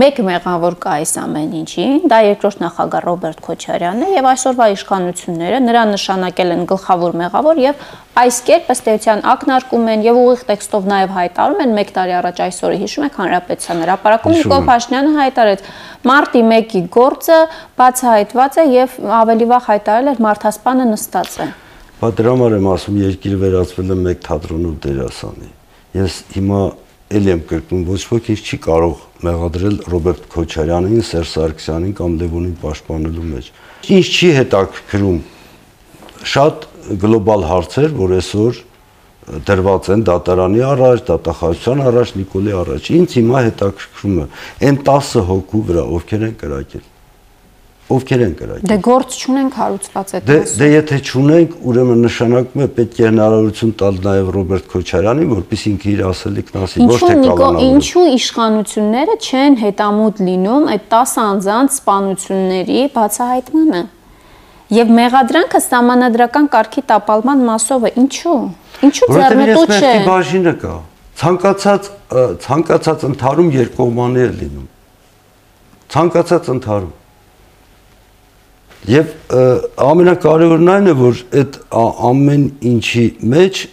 մեկ 0.04 0.22
մեղավոր 0.28 0.78
կա 0.84 0.98
այս 0.98 1.14
ամեն 1.24 1.56
ինչի, 1.62 1.88
դա 2.12 2.20
երկրորդ 2.28 2.64
նախագահ 2.66 3.08
Ռոբերտ 3.08 3.44
Քոչարյանն 3.48 4.08
է 4.08 4.12
եւ 4.18 4.30
այսօրվա 4.34 4.68
իշխանությունները 4.78 5.62
նրան 5.68 5.96
նշանակել 5.96 6.54
են 6.58 6.68
գլխավոր 6.74 7.18
մեղավոր 7.24 7.64
եւ 7.68 7.88
այս 8.18 8.38
կերպ 8.48 8.70
ըստ 8.74 8.88
էության 8.94 9.20
ակնարկում 9.32 9.90
են 9.94 10.06
եւ 10.08 10.20
ուղիղ 10.22 10.42
տեքստով 10.48 10.88
նաեւ 10.92 11.12
հայտարարում 11.18 11.62
են 11.66 11.76
1 11.82 11.92
տարի 11.98 12.16
առաջ 12.18 12.42
այսօրը 12.48 12.80
հիշում 12.82 13.06
եք 13.08 13.20
հանրապետության 13.22 13.82
հրապարակում 13.84 14.36
Նիկոլ 14.38 14.66
Փաշինյանը 14.70 15.12
հայտարարեց 15.18 15.70
մարտի 16.12 16.42
1-ի 16.48 16.82
գործը 16.98 17.38
բացահայտված 17.82 18.58
է 18.58 18.66
եւ 18.74 18.98
ավելի 19.22 19.50
վաղ 19.54 19.70
հայտարարել 19.70 20.12
էր 20.14 20.24
մարդասպանը 20.28 20.90
նստած 20.96 21.38
է 21.38 21.48
Բա 21.98 22.10
դրա 22.18 22.34
համար 22.38 22.58
եմ 22.58 22.68
ասում 22.74 22.98
երկիրը 23.04 23.38
վերածվել 23.44 23.94
է 23.94 24.02
մեկ 24.08 24.20
թատրոնու 24.28 24.74
դերասանի 24.88 25.50
ես 25.98 26.18
հիմա 26.38 26.62
ել 27.18 27.30
եմ 27.32 27.42
կրկնում 27.48 27.84
ոչ 27.88 28.02
ոք 28.12 28.26
ինչ 28.34 28.42
չի 28.44 28.58
կարող 28.66 29.04
մեղադրել 29.24 29.78
Ռոբերտ 29.94 30.26
Քոչարյանին, 30.34 31.04
Սերժ 31.08 31.30
Սարգսյանին 31.38 31.94
կամ 31.98 32.18
Լևոնին 32.22 32.58
պաշտպանելու 32.62 33.28
մեջ։ 33.32 33.48
Ինչ 33.98 34.08
չի 34.12 34.32
հետաքրքրում 34.38 35.22
շատ 36.34 36.67
գլոբալ 37.04 37.48
հարցեր, 37.52 37.94
որ 37.98 38.18
այսօր 38.18 38.64
դրված 39.28 39.88
են 39.92 40.04
դատարանի 40.08 40.62
առաջ, 40.64 41.02
դատախազության 41.08 41.82
առաջ, 41.90 42.12
Նիկոլի 42.18 42.54
առաջ։ 42.64 42.92
Ինձ 42.98 43.16
հիմա 43.20 43.40
հետաքրքրում 43.48 44.20
է 44.24 44.28
այն 44.68 44.78
10 44.88 45.10
հոգու 45.28 45.64
վրա 45.68 45.84
ովքեր 45.98 46.24
են 46.28 46.38
կրակել։ 46.44 46.86
Ովքեր 47.88 48.22
են 48.24 48.32
կրակել։ 48.40 48.68
Դե 48.68 48.78
գործ 48.84 49.18
չունենք 49.18 49.58
հարուցված 49.58 50.14
այդ 50.18 50.26
Դե 50.28 50.38
դե 50.60 50.68
եթե 50.68 50.98
չունենք, 51.08 51.54
ուրեմն 51.72 52.02
նշանակում 52.08 52.64
է 52.64 52.68
պետք 52.78 52.98
է 53.00 53.06
հնարավորություն 53.08 53.72
տալ 53.80 54.00
նաև 54.08 54.32
Ռոբերտ 54.38 54.68
Քոչարյանին, 54.74 55.30
որպես 55.38 55.64
ինքը 55.72 55.92
իր 55.94 56.02
ասելիքն 56.08 56.60
ասի, 56.68 56.88
ոչ 56.88 57.00
թե 57.04 57.14
կալանալու։ 57.24 57.68
Ինչու 57.68 58.08
իշխանությունները 58.18 59.20
չեն 59.28 59.60
հետամուտ 59.64 60.24
լինում 60.28 60.72
այդ 60.76 60.90
10 60.98 61.16
անձանց 61.28 61.78
սպանությունների 61.78 62.82
բացահայտմանը։ 62.98 63.84
Եվ 64.68 64.90
մեղադրանքը 64.92 65.60
համանadrական 65.64 66.48
կարգի 66.52 66.82
տապալման 66.90 67.44
մասով 67.48 67.86
է։ 67.88 67.92
Ինչու՞։ 68.02 68.38
Ինչու 68.88 69.08
ձեռնտու 69.16 69.64
չէ։ 69.64 69.78
Որտեղ 69.78 70.08
բաժինը 70.08 70.54
կա։ 70.64 70.74
Ցանկացած 71.22 71.90
ցանկացած 72.44 73.06
ընթարում 73.08 73.52
երկկողմանի 73.56 74.22
է 74.22 74.28
լինում։ 74.42 74.68
Ցանկացած 75.96 76.50
ընթարում։ 76.58 76.94
Եվ 78.88 79.14
ամենակարևորն 79.88 80.72
այն 80.76 80.92
է, 80.92 80.94
որ 81.00 81.22
այդ 81.42 81.58
ամեն 82.12 82.44
ինչի 82.72 83.06
մեջ 83.34 83.64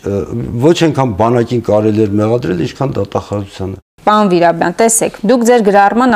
ոչ 0.65 0.77
այնքան 0.89 1.13
բանակին 1.21 1.65
կարելի 1.69 2.05
էր 2.07 2.17
մեղադրել, 2.23 2.63
ինչքան 2.65 2.95
դատախազությանը։ 2.99 3.84
Պարոն 4.05 4.31
Վիրաբյան, 4.35 4.75
տեսեք, 4.81 5.15
դուք 5.31 5.45
ձեր 5.49 5.65
գրառման 5.65 6.15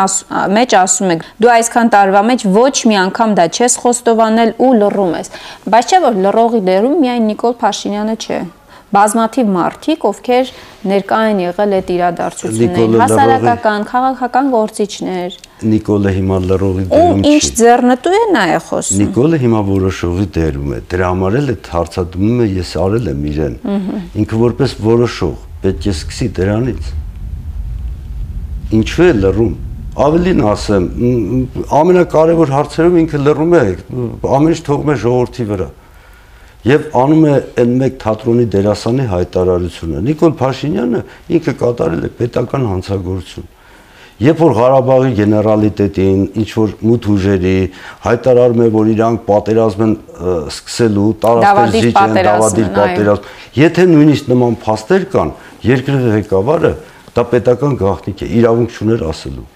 մեջ 0.58 0.74
ասում 0.82 1.14
եք, 1.14 1.24
դու 1.40 1.52
այսքան 1.54 1.90
տարվա 1.94 2.22
մեջ 2.28 2.44
ոչ 2.58 2.74
մի 2.90 2.98
անգամ 3.06 3.34
դա 3.38 3.48
չես 3.48 3.78
խոստովանել 3.84 4.54
ու 4.60 4.70
լռում 4.82 5.16
ես։ 5.22 5.32
Բայց 5.72 5.88
չէ 5.88 6.00
որ 6.04 6.22
լռողի 6.28 6.62
դերում 6.68 6.96
միայն 7.06 7.28
Նիկոլ 7.32 7.58
Փաշինյանը 7.64 8.16
չէ 8.18 8.40
բազմաթիվ 8.88 9.48
մարդիկ, 9.52 10.04
ովքեր 10.08 10.50
ներկա 10.88 11.16
են 11.28 11.40
եղել 11.42 11.72
այդ 11.78 11.90
իրադարձություններին, 11.92 12.94
հասարակական, 13.02 13.82
քաղաքական 13.90 14.46
գործիչներ։ 14.54 15.34
Նիկոլը 15.72 16.12
հիմա 16.16 16.38
լրողի 16.44 16.84
դերում 16.88 17.20
չի։ 17.20 17.26
Ու 17.26 17.34
ինչ 17.34 17.50
ձեռնտու 17.58 18.14
է 18.16 18.22
նա 18.32 18.44
է 18.54 18.62
խոսում։ 18.68 19.02
Նիկոլը 19.02 19.40
հիմա 19.44 19.60
որոշողի 19.68 20.26
դերում 20.38 20.72
է։ 20.72 20.80
Դրա 20.94 21.10
համար 21.12 21.36
էլ 21.42 21.52
այդ 21.52 21.70
հարցադրումը 21.74 22.48
ես 22.54 22.72
արել 22.88 23.12
եմ 23.12 23.28
իրեն։ 23.28 23.60
Ինքը 24.24 24.40
որպես 24.48 24.74
որոշող 24.88 25.36
պետք 25.68 25.90
է 25.92 25.94
սկսի 25.98 26.30
դրանից 26.38 26.90
ինչու 28.76 29.04
է 29.08 29.12
լռում? 29.22 29.54
Ավելին 29.98 30.40
ասեմ 30.46 30.84
ամենակարևոր 31.78 32.54
հարցերում 32.54 32.98
ինքը 33.02 33.20
լռում 33.24 33.54
է 33.58 33.62
ամեն 34.38 34.52
ինչ 34.54 34.60
թողում 34.68 34.92
է 34.92 34.96
ժողովրդի 35.04 35.46
վրա 35.48 35.68
եւ 36.68 36.86
անում 37.02 37.24
է 37.28 37.34
այն 37.62 37.72
մեկ 37.82 37.96
թատրոնի 38.02 38.46
դերասանի 38.54 39.06
հայտարարությունը 39.12 40.02
Նիկոլ 40.08 40.34
Փաշինյանը 40.38 41.02
ինքը 41.38 41.54
կատարել 41.62 42.06
է 42.08 42.10
պետական 42.18 42.68
հանցագործություն 42.68 43.48
Երբ 44.18 44.40
որ 44.42 44.54
Ղարաբաղի 44.56 45.10
գեներալիտետին, 45.14 46.22
ինչ 46.42 46.48
որ 46.58 46.70
մութ 46.82 47.04
ուժերի 47.12 47.52
հայտարարում 48.02 48.62
է, 48.64 48.66
որ 48.74 48.88
իրանք 48.94 49.20
պատերազմ 49.28 49.84
են 49.86 49.92
սկսելու, 50.50 51.04
տարածքներ 51.22 51.70
զիջեն, 51.76 52.16
դավադիր 52.26 52.72
պատերազմ, 52.78 53.28
եթե 53.62 53.84
նույնիսկ 53.92 54.32
նման 54.34 54.56
փաստեր 54.64 55.06
կան, 55.14 55.30
երկրի 55.68 56.00
ղեկավարը 56.18 56.72
Դա 57.16 57.24
պետական 57.32 57.78
գաղտնիք 57.80 58.24
է, 58.24 58.30
իրավունք 58.38 58.76
չուներ 58.78 59.04
ասելու։ 59.08 59.46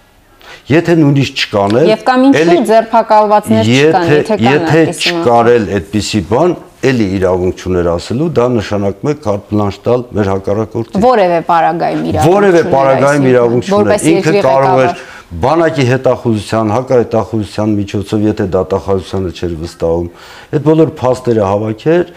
Եթե 0.73 0.95
նույնիսկ 1.01 1.41
չկանել, 1.43 1.87
եւ 1.91 2.03
կամ 2.07 2.25
ինչու 2.29 2.59
ձերբակալվածներ 2.69 3.71
չկան, 3.73 4.11
եթե 4.13 4.37
կան 4.43 4.53
Եթե 4.53 4.83
չկարել 4.93 5.65
այդպիսի 5.79 6.21
բան, 6.33 6.55
էլի 6.83 7.07
իրավունք 7.17 7.63
չուներ 7.63 7.89
ասելու, 7.93 8.29
դա 8.37 8.47
նշանակում 8.57 9.11
է 9.13 9.15
կարտ 9.27 9.49
բլանշ 9.53 9.79
տալ 9.87 10.05
մեր 10.19 10.31
հակառակորդին։ 10.33 11.05
Որևէ 11.07 11.41
պարագայում 11.49 12.05
իրավունք 12.13 12.33
Որևէ 12.33 12.63
պարագայում 12.73 13.27
իրավունք 13.33 13.71
չուներ։ 13.73 14.07
Ինքը 14.13 14.35
կարող 14.43 14.83
էր 14.83 15.03
բանակի 15.43 15.85
հետախուզության, 15.89 16.73
հակահետախուզության 16.77 17.75
միջոցով, 17.79 18.25
եթե 18.29 18.47
դատախազությանը 18.53 19.31
չէր 19.33 19.55
վստահում, 19.63 20.09
այդ 20.53 20.67
բոլոր 20.67 20.91
փաստերը 20.99 21.47
հավաքեր, 21.49 22.13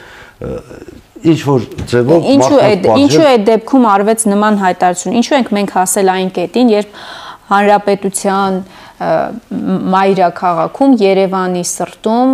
ինչ 1.31 1.39
որ 1.49 1.67
ձևով 1.91 2.31
ինչու 2.35 2.59
է 2.61 2.71
ինչու 3.03 3.27
է 3.27 3.35
դեպքում 3.49 3.85
արվեց 3.91 4.25
նման 4.31 4.59
հայտարարություն? 4.61 5.15
Ինչու 5.19 5.37
ենք 5.39 5.53
մենք 5.57 5.75
հասել 5.75 6.11
այն 6.15 6.33
կետին 6.35 6.73
երբ 6.75 6.97
հանրապետության 7.45 8.59
մայրաքաղաքում 8.95 10.93
Երևանի 11.01 11.63
սրտում 11.67 12.29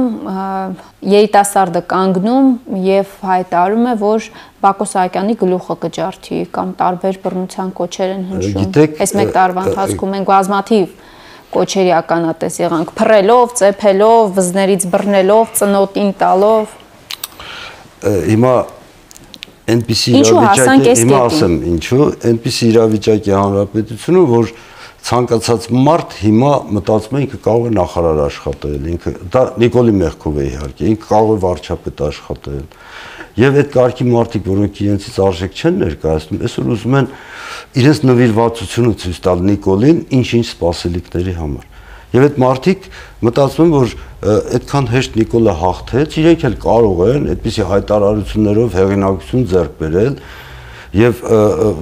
երիտասարդը 1.12 1.82
կանգնում 1.89 2.49
եւ 2.86 3.15
հայտարարում 3.25 3.88
է 3.91 3.93
որ 4.01 4.27
Բակո 4.62 4.88
Սահակյանի 4.91 5.36
գլուխը 5.41 5.75
կջարդի 5.86 6.41
կամ 6.58 6.73
տարբեր 6.82 7.17
բռնության 7.23 7.71
կոչեր 7.80 8.13
են 8.13 8.27
հնչում 8.30 8.77
այս 9.01 9.15
մեկ 9.19 9.32
տարվա 9.39 9.63
ընթացքում 9.71 10.13
են 10.19 10.27
բազմաթիվ 10.30 10.93
կոչերի 11.51 11.91
ականատես 11.97 12.60
եղանք 12.62 12.93
փռելով, 12.95 13.56
ծեփելով, 13.60 14.30
վզներից 14.38 14.86
բռնելով, 14.93 15.49
ծնոտին 15.58 16.13
տալով 16.21 16.77
հիմա 18.30 18.54
այնպիսի 19.71 20.13
իրավիճակ 20.21 20.86
է, 20.86 20.95
հիմա 21.01 21.21
ասեմ 21.27 21.55
ինչու, 21.71 22.05
այնպիսի 22.31 22.67
իրավիճակ 22.71 23.29
է 23.31 23.36
հանրապետությունը, 23.38 24.23
որ 24.31 24.51
ցանկացած 25.01 25.67
մարդ 25.73 26.15
հիմա 26.21 26.51
մտածում 26.77 27.17
է 27.17 27.21
ինքը 27.25 27.39
կարող 27.41 27.63
է 27.65 27.71
նախարար 27.77 28.19
աշխատել, 28.27 28.84
ինքը 28.91 29.13
դա 29.34 29.41
Նիկոլի 29.62 29.95
Մեղքով 29.97 30.38
է 30.38 30.45
իհարկե, 30.51 30.89
ինքը 30.91 31.07
կարող 31.10 31.31
է 31.31 31.41
վարչապետ 31.41 32.03
աշխատել։ 32.12 32.62
Եվ 33.41 33.57
այդ 33.62 33.69
կարգի 33.71 34.05
մարդիկ, 34.12 34.47
որոնք 34.51 34.79
իրենցից 34.86 35.17
արժեք 35.25 35.57
չեն 35.62 35.77
ներկայացնում, 35.81 36.41
այսօր 36.45 36.71
ուզում 36.75 36.97
են 37.01 37.10
իրենց 37.81 38.01
նվիրվածությունը 38.12 38.93
ցույց 39.01 39.19
տալ 39.25 39.43
Նիկոլին 39.47 40.01
ինչ-ինչ 40.19 40.47
սպասելիքների 40.51 41.36
համար։ 41.39 41.67
Եվ 42.12 42.25
այդ 42.27 42.39
մարդիկ 42.43 42.88
մտածում 43.23 43.63
են, 43.63 43.71
որ 43.71 43.93
այդքան 44.21 44.88
հեշտ 44.91 45.15
Նիկոլը 45.17 45.53
հաղթեց, 45.57 46.15
իրենք 46.21 46.43
էլ 46.45 46.55
կարող 46.62 46.99
են 47.07 47.23
այդպիսի 47.31 47.63
հայտարարություններով 47.71 48.75
հեղինակություն 48.77 49.45
ձեռք 49.49 49.77
բերել 49.81 50.17
եւ 50.91 51.21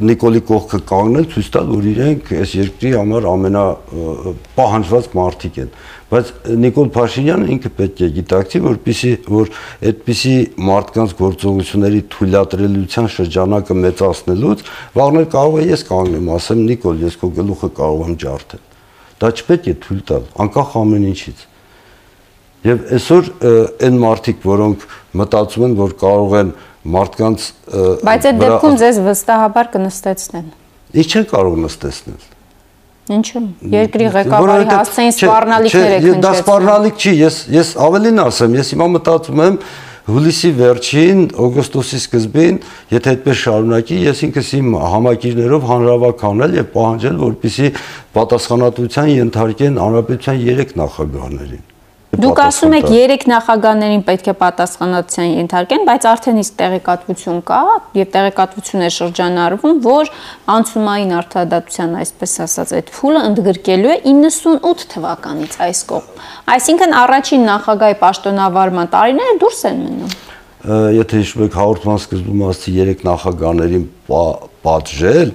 Նիկոլի 0.06 0.42
կողքը 0.46 0.80
կանգնել 0.86 1.26
ցույց 1.34 1.48
տալ, 1.56 1.70
որ 1.74 1.86
իրենք 1.90 2.32
այս 2.40 2.52
երկրի 2.60 2.92
համար 2.94 3.28
ամենա 3.30 3.64
պահանջված 4.60 5.10
մարդիկ 5.18 5.58
են։ 5.64 5.72
Բայց 6.10 6.30
Նիկոլ 6.64 6.92
Փաշինյանը 6.94 7.50
ինքը 7.56 7.72
պետք 7.80 8.04
է 8.06 8.10
գիտակցի, 8.20 8.62
որպիսի 8.70 9.12
որ 9.34 9.52
այդպիսի 9.90 10.36
մարդկանց 10.70 11.16
գործողությունների 11.20 12.02
թույլատրելիության 12.16 13.12
շրջանակը 13.18 13.78
մեծացնելուց 13.84 14.66
վաղներ 14.96 15.30
կարող 15.36 15.60
է 15.60 15.68
ես 15.74 15.86
կանգնեմ, 15.90 16.34
ասեմ 16.38 16.66
Նիկոլ, 16.70 17.06
ես 17.10 17.20
քո 17.20 17.32
գլուխը 17.40 17.70
կարող 17.82 18.10
եմ 18.10 18.18
ջարդել։ 18.26 18.66
Դա 19.20 19.32
չպետք 19.36 19.70
է 19.70 19.78
թույլ 19.86 20.04
տալ, 20.10 20.28
անկախ 20.46 20.76
ամեն 20.80 21.10
ինչից։ 21.10 21.46
Եվ 22.68 22.82
այսօր 22.98 23.30
այն 23.88 24.00
մարդիկ, 24.04 24.42
որոնք 24.50 24.82
մտածում 25.20 25.68
են, 25.70 25.78
որ 25.80 25.94
կարող 26.00 26.34
են 26.40 26.50
մարդկանց 26.96 27.46
Բայց 28.10 28.28
այդ 28.30 28.42
դեպքում 28.44 28.76
ձեզ 28.82 29.00
վստահաբար 29.06 29.70
կնստեցնեն։ 29.76 30.50
Ինչ 31.00 31.08
չեն 31.10 31.26
կարող 31.30 31.58
նստեցնել։ 31.64 32.28
Ինչու՞։ 33.10 33.42
Երկրի 33.74 34.08
ղեկավարի 34.14 34.66
հասցեին 34.70 35.14
սպառնալիքներ 35.16 35.94
եք 35.96 36.04
հնչեցնում։ 36.04 36.26
Դա 36.26 36.34
սպառնալիք 36.40 37.00
չի, 37.00 37.14
ես 37.20 37.38
ես 37.56 37.72
ավելին 37.86 38.22
ասեմ, 38.26 38.58
ես 38.60 38.70
հիմա 38.76 38.88
մտածում 38.96 39.42
եմ 39.46 39.58
հուլիսի 40.10 40.52
վերջին, 40.60 41.24
օգոստոսի 41.46 42.00
սկզբին, 42.04 42.62
եթե 42.94 43.12
այդպես 43.14 43.42
շարունակի, 43.46 43.98
ես 44.10 44.24
ինքս 44.30 44.54
իմ 44.60 44.78
համակիրներով 44.94 45.68
հանրավակ 45.70 46.24
անել 46.30 46.56
եւ 46.60 46.70
պահանջել, 46.78 47.20
որպիսի 47.26 47.74
պատասխանատվության 48.20 49.12
ենթարկեն 49.16 49.84
հանրապետության 49.86 50.48
3 50.50 50.80
նախագահներին 50.84 51.68
Դուք 52.10 52.40
ասում 52.42 52.72
եք 52.74 52.88
երեք 52.90 53.24
նախագահներին 53.30 54.02
պետք 54.08 54.28
է 54.32 54.34
պատասխանատվության 54.40 55.28
ենթարկեն, 55.30 55.84
բայց 55.86 56.06
արդեն 56.10 56.40
իսկ 56.42 56.56
տեղեկատվություն 56.62 57.42
կա 57.46 57.60
եւ 58.00 58.08
տեղեկատվություն 58.16 58.86
է 58.88 58.90
շրջանառվում, 58.96 59.76
որ 59.86 60.10
անցումային 60.56 61.14
արդարադատության, 61.20 61.94
այսպես 62.02 62.34
ասած, 62.50 62.74
այդ 62.80 62.90
փուլը 62.98 63.22
ընդգրկելու 63.30 63.94
է 63.94 63.98
98 64.10 64.88
թվականից 64.96 65.60
այս 65.70 65.84
կողմ։ 65.94 66.26
Այսինքն 66.58 66.98
առաջին 67.04 67.46
նախագահի 67.54 68.00
պաշտոնավարման 68.02 68.92
տարիները 68.98 69.38
դուրս 69.46 69.62
են 69.70 69.86
մնում 69.86 70.18
եթե 70.60 71.20
հիշում 71.22 71.44
եք 71.46 71.54
հաղորդման 71.56 72.00
սկզբում 72.04 72.42
ասացի 72.50 72.72
երեք 72.76 73.04
նախագահներին 73.08 73.86
պատժել 74.66 75.30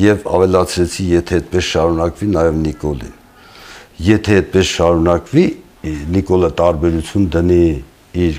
եւ 0.00 0.24
ավելացրեցի 0.34 1.04
եթե 1.12 1.38
այդպես 1.38 1.68
շարունակվի 1.68 2.30
նաեւ 2.34 2.56
Նիկոլին 2.64 3.12
եթե 4.08 4.38
այդպես 4.40 4.72
շարունակվի 4.74 5.44
Նիկոլը 5.84 6.50
տարբերություն 6.58 7.24
դնի 7.34 7.64
իր 8.24 8.38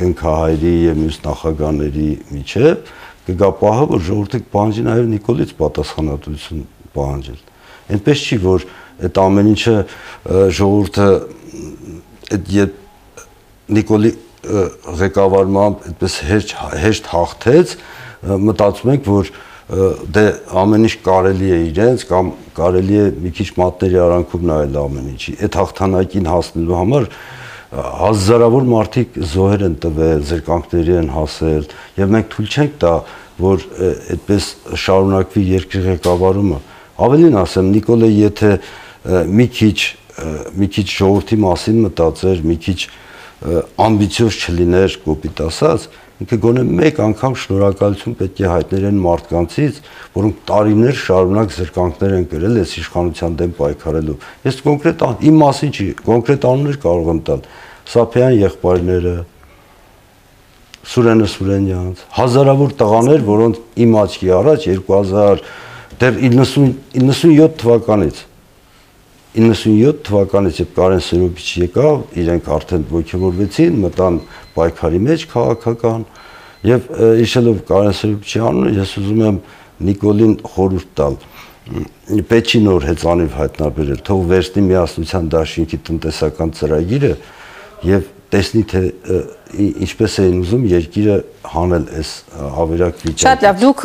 կնքահայրի 0.00 0.72
եւ 0.86 0.96
մյուս 1.00 1.18
նախագահների 1.26 2.08
միջև 2.34 2.92
կգա 3.28 3.50
պահը 3.60 3.84
որ 3.90 4.02
ժողովուրդը 4.08 4.40
պահանջի 4.54 4.84
նաեւ 4.86 5.10
Նիկոլից 5.10 5.52
պատասխանատվություն 5.60 6.64
պահանջել 6.96 7.40
այնպես 7.94 8.24
չի 8.26 8.38
որ 8.46 8.66
այդ 9.06 9.20
ամեն 9.24 9.50
ինչը 9.50 9.76
ժողովուրդը 10.58 11.08
այդ 12.36 12.50
երբ 12.56 12.80
Նիկոլի 13.76 14.12
ղեկավարմամբ 15.00 15.86
այդպես 15.90 16.16
հեշտ 16.30 16.54
հեշտ 16.80 17.08
հաղթեց 17.12 17.74
մտածում 18.50 18.92
ենք 18.94 19.10
որ 19.10 19.32
դե 19.70 20.24
ամեն 20.60 20.86
ինչ 20.88 20.94
կարելի 21.06 21.50
է 21.54 21.58
իրենց 21.70 22.04
կամ 22.10 22.30
կարելի 22.56 22.96
է 23.00 23.04
մի 23.22 23.30
քիչ 23.38 23.46
մատների 23.60 24.00
արանքով 24.04 24.46
նայել 24.50 24.78
ամեն 24.80 25.10
ինչի։ 25.12 25.34
Այդ 25.46 25.58
հաղթանակին 25.60 26.30
հասնելու 26.30 26.78
համար 26.80 27.06
հազարավոր 27.70 28.66
մարդիկ 28.66 29.18
զոհեր 29.30 29.62
են 29.68 29.76
տվել, 29.84 30.24
զրկանքների 30.26 30.96
են 31.00 31.10
հասել, 31.14 31.68
եւ 32.00 32.14
մենք 32.16 32.30
թույլ 32.34 32.48
չենք 32.50 32.74
տա, 32.82 32.94
որ 33.40 33.66
այդպես 34.16 34.48
շարունակվի 34.84 35.44
երկրի 35.54 35.82
ղեկավարումը։ 35.86 36.58
Ավելին 37.06 37.38
ասեմ, 37.40 37.70
Նիկոլը 37.76 38.10
եթե 38.10 38.50
մի 39.38 39.46
քիչ 39.54 39.78
մի 40.60 40.66
քիչ 40.74 40.86
ժողովրդի 40.90 41.36
մասին 41.40 41.78
մտածեր, 41.86 42.42
մի 42.50 42.56
քիչ 42.66 42.80
ամբիցիոզ 43.86 44.38
չլիներ, 44.50 44.96
կոպիտ 45.06 45.42
ասած, 45.46 45.86
ինքը 46.20 46.36
գոնե 46.44 46.62
մեկ 46.68 46.98
անգամ 47.00 47.34
շնորհակալություն 47.40 48.16
պետք 48.20 48.40
է 48.44 48.48
հայտներ 48.50 48.86
են 48.90 48.98
մարդկանցից, 49.06 49.78
որոնք 50.16 50.40
տարիներ 50.50 50.98
շարունակ 51.00 51.54
զրկանքներ 51.56 52.14
են 52.18 52.26
կրել 52.30 52.58
այս 52.60 52.74
իշխանության 52.80 53.38
դեմ 53.40 53.54
պայքարելու։ 53.60 54.16
Ես 54.44 54.60
կոնկրետ 54.68 55.04
իմ 55.30 55.40
մասին 55.40 55.74
չի, 55.80 55.86
կոնկրետ 56.10 56.46
անուններ 56.50 56.80
կարող 56.84 57.10
եմ 57.10 57.20
տալ։ 57.30 57.44
Սափյան 57.90 58.36
եղբայրները, 58.40 59.14
Սուրենը 60.90 61.26
Սուրենյանց, 61.30 62.04
հազարավոր 62.20 62.70
տղաներ, 62.80 63.24
որոնց 63.30 63.58
իմ 63.84 63.96
աչքի 64.00 64.30
առաջ 64.40 64.68
2000 64.80 65.42
դեռ 66.00 66.20
90 66.24 66.70
97 66.96 67.58
թվականից 67.60 68.24
97 69.30 70.00
թվականից 70.08 70.56
երբ 70.58 70.70
Կարեն 70.74 71.02
Սերոբիչ 71.06 71.44
եկավ, 71.60 71.98
իրենք 72.18 72.48
արդեն 72.50 72.86
ողջորվեցին, 72.90 73.76
մտան 73.84 74.16
պայքարի 74.56 75.00
մեջ 75.06 75.26
քաղաքական 75.34 76.06
եւ 76.70 76.88
իշելով 77.24 77.60
Կարեն 77.70 77.98
Սերոբիչի 78.00 78.42
անունը 78.50 78.72
ես 78.76 78.94
ուզում 79.00 79.22
եմ 79.30 79.42
Նիկոլին 79.90 80.34
խորհուրդ 80.50 80.90
տալ 81.00 81.20
Պեչի 82.30 82.60
նոր 82.64 82.84
հեծանիվ 82.88 83.34
հայտնաբերել, 83.36 83.98
թող 84.08 84.22
վերցնի 84.30 84.62
միասնության 84.66 85.26
դաշինքի 85.34 85.78
տնտեսական 85.86 86.52
ծրագիրը 86.58 87.10
եւ 87.86 88.08
տեսնի 88.30 88.62
թե 88.70 88.80
ինչպես 89.84 90.16
էին 90.22 90.40
ուզում 90.40 90.64
երկիրը 90.70 91.16
հանել 91.52 91.86
այս 92.00 92.10
ավերակ 92.64 93.04
վիճակը։ 93.04 93.22
Շատ 93.22 93.46
լավ, 93.46 93.60
դուք 93.64 93.84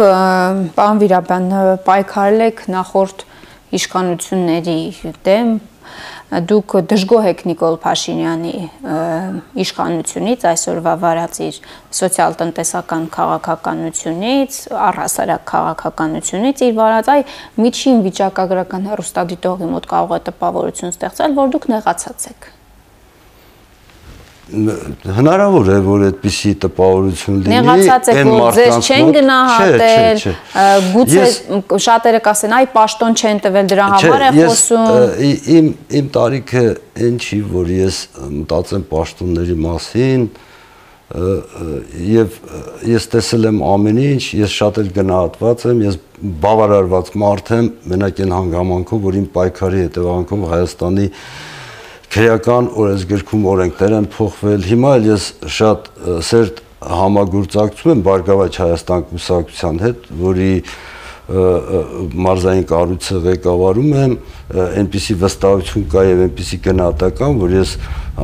պարոն 0.80 1.02
Վիրաբյան 1.04 1.48
պայքարել 1.86 2.46
եք 2.46 2.66
նախորդ 2.76 3.26
իշխանությունների 3.80 4.80
դեմ 5.26 5.54
դուք 6.32 6.74
դժգոհ 6.90 7.28
եք 7.30 7.42
Նիկոլ 7.46 7.76
Փաշինյանի 7.84 8.54
իշխանությունից 9.62 10.46
այսօրվա 10.50 10.94
վարածիր 11.04 11.60
սոցիալ-տնտեսական 12.00 13.06
քաղաքականությունից, 13.14 14.60
առհասարակ 14.90 15.46
քաղաքականությունից 15.54 16.66
իր 16.66 16.76
վարած 16.82 17.14
այ 17.14 17.22
միջին 17.62 18.04
վիճակագրական 18.10 18.90
հեռուստադիտողի 18.90 19.72
մոտ 19.78 19.90
կարող 19.94 20.18
է 20.18 20.22
տպավորություն 20.32 20.96
ստեղծել, 20.98 21.40
որ 21.46 21.56
դուք 21.56 21.72
նեղացած 21.76 22.30
եք 22.34 22.55
հնարավոր 24.46 25.70
է 25.74 25.78
որ 25.86 26.02
այդպիսի 26.06 26.52
տպավորություն 26.62 27.38
լինի 27.46 27.54
նեղացած 27.56 28.10
եք 28.14 28.20
որ 28.30 28.58
ձեզ 28.58 28.90
չեն 28.92 29.08
գնահատել 29.16 30.20
գուցե 30.94 31.80
շատերը 31.86 32.20
կասեն 32.28 32.54
այ 32.60 32.68
պաշտոն 32.76 33.18
չեն 33.18 33.42
տվել 33.46 33.72
դրա 33.72 33.88
համար 33.96 34.26
է 34.26 34.30
խոսում 34.36 35.24
իմ 35.56 35.72
իմ 36.00 36.12
տարիքը 36.18 36.64
այն 37.08 37.18
չի 37.26 37.40
որ 37.56 37.72
ես 37.74 38.02
մտածեմ 38.36 38.86
պաշտոնների 38.94 39.58
մասին 39.66 40.28
եւ 42.06 42.38
ես 42.90 43.10
տեսել 43.16 43.50
եմ 43.50 43.60
ամեն 43.66 44.00
ինչ 44.06 44.24
ես 44.46 44.56
շատ 44.62 44.80
էլ 44.84 44.94
գնահատված 45.00 45.66
եմ 45.74 45.84
ես 45.86 46.00
բավարարված 46.46 47.12
մարդ 47.22 47.52
եմ 47.58 47.68
մենակ 47.92 48.24
այն 48.26 48.34
հանգամանքով 48.36 49.04
որ 49.10 49.20
իմ 49.22 49.28
պայքարի 49.36 49.84
հետևանքով 49.86 50.48
Հայաստանի 50.54 51.06
քրեական 52.16 52.68
օրենսգրքում 52.80 53.48
օրենքներ 53.52 53.94
են 53.98 54.06
փոխվել։ 54.14 54.62
Հիմա 54.70 54.92
էլ 55.02 55.08
ես 55.10 55.24
շատ 55.52 55.88
սերտ 56.24 56.62
համագործակցում 56.96 57.92
եմ 57.92 58.04
Բարգավաճ 58.06 58.60
Հայաստան 58.62 59.04
կուսակցության 59.10 59.82
հետ, 59.84 60.06
որի 60.22 60.52
մարզային 61.26 62.66
կառույցը 62.70 63.20
ղեկավարում 63.26 63.94
եմ, 64.00 64.12
այնպիսի 64.62 65.16
վստահություն 65.26 65.86
կա 65.90 66.04
եւ 66.06 66.20
այնպիսի 66.26 66.60
գնահատական, 66.68 67.40
որ 67.42 67.56
ես 67.56 67.72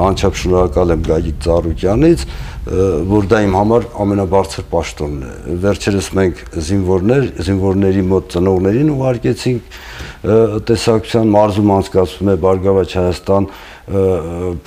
անչափ 0.06 0.38
շնորհակալ 0.38 0.94
եմ 0.96 1.06
Գագիկ 1.08 1.40
Ծառուկյանից, 1.42 2.26
որ 3.10 3.28
դա 3.32 3.40
իմ 3.42 3.56
համար 3.58 3.88
ամենաբարձր 4.06 4.68
պաշտոնն 4.70 5.26
է։ 5.26 5.58
Վերջերս 5.66 6.10
մենք 6.22 6.44
զինվորներ, 6.70 7.26
զինվորների 7.42 8.04
մոտ 8.12 8.30
ծնողներին 8.36 8.92
ուղարկեցինք 8.94 9.80
տեսակցության 10.70 11.32
մարզում 11.34 11.74
անցկացվում 11.82 12.30
է 12.32 12.36
Բարգավաճ 12.46 12.96
Հայաստան 13.02 13.50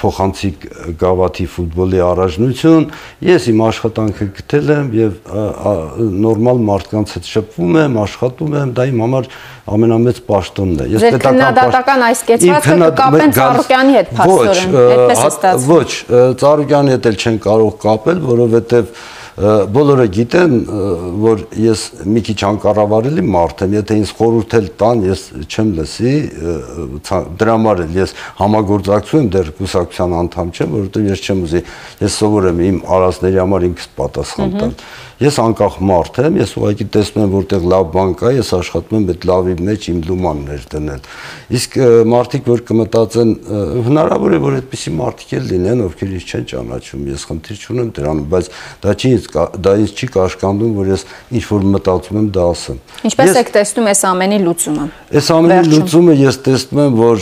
փոխանցիկ 0.00 0.64
գավաթի 1.00 1.46
ֆուտբոլի 1.54 2.00
առաջնություն, 2.04 2.86
ես 3.24 3.48
իմ 3.52 3.62
աշխատանքը 3.64 4.26
գտել 4.38 4.72
եմ 4.74 4.90
եւ 4.98 5.16
նորմալ 6.24 6.62
մարդկանց 6.68 7.14
հետ 7.16 7.30
շփվում 7.30 7.78
եմ, 7.84 7.98
աշխատում 8.04 8.56
եմ, 8.60 8.74
դա 8.76 8.86
իմ 8.90 9.02
համար 9.04 9.28
ամենամեծ 9.74 10.20
պաշտոնն 10.28 10.84
է։ 10.84 10.88
Ես 10.94 11.06
պետական 11.08 11.38
քննադատական 11.38 12.06
այս 12.10 12.24
կեցվածքը 12.28 12.78
կկապեն 12.84 13.34
Ծառուկյանի 13.38 13.98
հետ 13.98 14.14
փաստորեն, 14.18 14.78
այդպես 14.84 15.24
է 15.24 15.30
ստացվում։ 15.32 15.74
Ոչ, 15.74 15.90
Ծառուկյանի 16.44 16.94
հետ 16.94 17.08
էլ 17.10 17.20
չեն 17.24 17.38
կարող 17.48 17.76
կապել, 17.84 18.24
որովհետեւ 18.34 18.90
բոլորը 19.34 20.04
գիտեն, 20.14 20.52
որ 21.18 21.40
ես 21.58 21.80
մի 22.06 22.20
քիչ 22.28 22.36
անկառավարելի 22.48 23.24
մարդ 23.34 23.64
եմ, 23.66 23.72
եթե 23.80 23.96
ինձ 23.98 24.12
խորհուրդ 24.18 24.54
էլ 24.58 24.68
տան, 24.78 25.00
ես 25.08 25.24
չեմ 25.48 25.72
լսի, 25.78 26.12
դրա 27.40 27.56
համար 27.56 27.82
էլ 27.84 27.98
ես 27.98 28.14
համագործակցում 28.38 29.24
եմ 29.24 29.32
դեռ 29.34 29.50
կուսակցության 29.58 30.14
անդամ 30.20 30.52
չեմ, 30.54 30.76
որովհետև 30.78 31.08
ես 31.10 31.24
չեմ 31.24 31.42
ուզի, 31.48 31.64
ես 32.04 32.18
սովոր 32.22 32.48
եմ 32.52 32.62
իմ 32.68 32.78
արածների 32.94 33.42
համար 33.42 33.66
ինքս 33.72 33.90
պատասխան 33.98 34.54
տալ։ 34.60 34.76
Ես 35.24 35.38
անկախ 35.40 35.76
մարդ 35.88 36.18
եմ, 36.20 36.34
ես 36.42 36.50
ուղղակի 36.58 36.86
տեսնում 36.94 37.22
եմ, 37.24 37.30
որտեղ 37.34 37.66
լավ 37.72 37.84
բան 37.94 38.10
կա, 38.20 38.32
ես 38.34 38.50
աշխատում 38.58 38.98
եմ 38.98 39.06
այդ 39.14 39.24
լավի 39.30 39.54
մեջ 39.68 39.86
իմ 39.90 40.00
լուման 40.08 40.42
ներդնել։ 40.48 41.06
Իսկ 41.58 41.78
մարդիկ, 42.12 42.50
որ 42.50 42.62
կմտածեն, 42.68 43.30
հնարավոր 43.88 44.34
է, 44.34 44.40
որ 44.44 44.56
այդպիսի 44.58 44.92
մարդիկ 44.98 45.32
էլ 45.38 45.46
լինեն, 45.54 45.82
ովքեր 45.84 46.12
ինձ 46.14 46.28
չեն 46.34 46.44
ճանաչում, 46.52 47.06
ես 47.14 47.26
խնդիր 47.30 47.62
չունեմ 47.64 47.88
դրանում, 47.94 48.26
բայց 48.34 48.50
դա 48.84 48.94
չի 48.94 49.12
ինձ 49.14 49.28
դա 49.64 49.74
ինձ 49.84 49.94
չի 49.94 50.10
կաշկանդում, 50.14 50.74
որ 50.74 50.92
ես 50.92 51.06
ինչ 51.34 51.44
որ 51.54 51.66
մտածում 51.74 52.20
եմ, 52.20 52.28
դա 52.34 52.44
ասեմ։ 52.54 52.78
Ինչպես 53.08 53.40
եք 53.40 53.54
տեսնում 53.54 53.90
այս 53.94 54.04
ամենի 54.10 54.38
լուծումը։ 54.44 54.86
Այս 55.14 55.32
ամենի 55.34 55.72
լուծումը 55.74 56.14
ես 56.24 56.40
տեսնում 56.44 56.84
եմ, 56.84 57.00
որ 57.00 57.18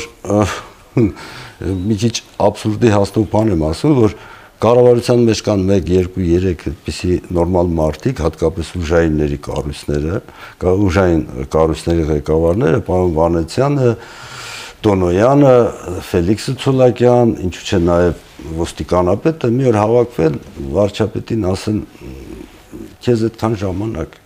մի 1.63 1.97
քիչ 2.03 2.15
абսուրդի 2.43 2.91
հասնող 2.93 3.27
բան 3.33 3.53
եմ 3.55 3.65
ասում, 3.69 3.93
որ 4.03 4.17
Կառավարության 4.63 5.23
մեջ 5.27 5.41
կան 5.43 5.63
1, 5.75 5.87
2, 5.89 6.03
3 6.15 6.45
այդպիսի 6.53 7.15
նորմալ 7.35 7.71
մարդիկ, 7.79 8.21
հատկապես 8.23 8.69
ուժայինների 8.79 9.39
կառույցները, 9.47 10.21
կա 10.63 10.75
ուժային 10.87 11.25
կառույցների 11.55 12.05
ղեկավարները, 12.13 12.83
պարոն 12.87 13.17
Վանեցյանը, 13.17 13.89
Տոնոյանը, 14.87 15.57
Ֆելիքսը 16.13 16.55
Ցոլակյան, 16.63 17.35
ինչու՞ 17.49 17.67
չէ 17.67 17.81
նաև 17.89 18.23
ոստիկանապետը 18.63 19.51
մի 19.57 19.69
օր 19.73 19.79
հավաքվել 19.83 20.39
վարչապետին 20.79 21.45
ասեն 21.53 21.83
քեզ 23.03 23.23
այդքան 23.29 23.55
ժամանակ 23.63 24.17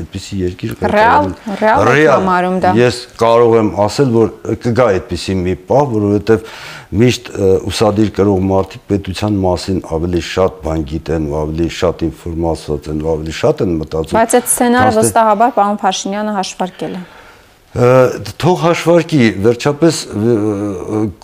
այդպիսի 0.00 0.38
երկիր 0.42 0.74
ռեալ 0.92 1.28
ռեալ 1.62 2.76
ես 2.78 2.98
կարող 3.20 3.56
եմ 3.60 3.70
ասել 3.86 4.12
որ 4.16 4.30
կգա 4.66 4.86
այդպիսի 4.96 5.36
մի 5.40 5.54
պահ 5.70 5.88
որովհետև 5.96 6.52
միշտ 7.02 7.30
ուսադիր 7.72 8.12
կրող 8.20 8.46
մարդիկ 8.52 8.86
պետության 8.92 9.40
մասին 9.46 9.82
ավելի 9.96 10.22
շատ 10.30 10.62
բան 10.66 10.86
գիտեն 10.92 11.28
ու 11.32 11.36
ավելի 11.42 11.68
շատ 11.80 12.06
ինֆորմացված 12.10 12.90
են 12.92 13.02
ու 13.02 13.12
ավելի 13.16 13.36
շատ 13.40 13.66
են 13.66 13.76
մտածում 13.82 14.20
բայց 14.20 14.38
այդ 14.40 14.50
սցենարը 14.54 14.96
վստահաբար 15.00 15.54
պարոն 15.58 15.80
Փաշինյանը 15.82 16.36
հաշվարկել 16.40 16.96
է 17.00 17.04
թող 17.76 18.60
հաշվարկի 18.62 19.26
վերջապես 19.44 19.96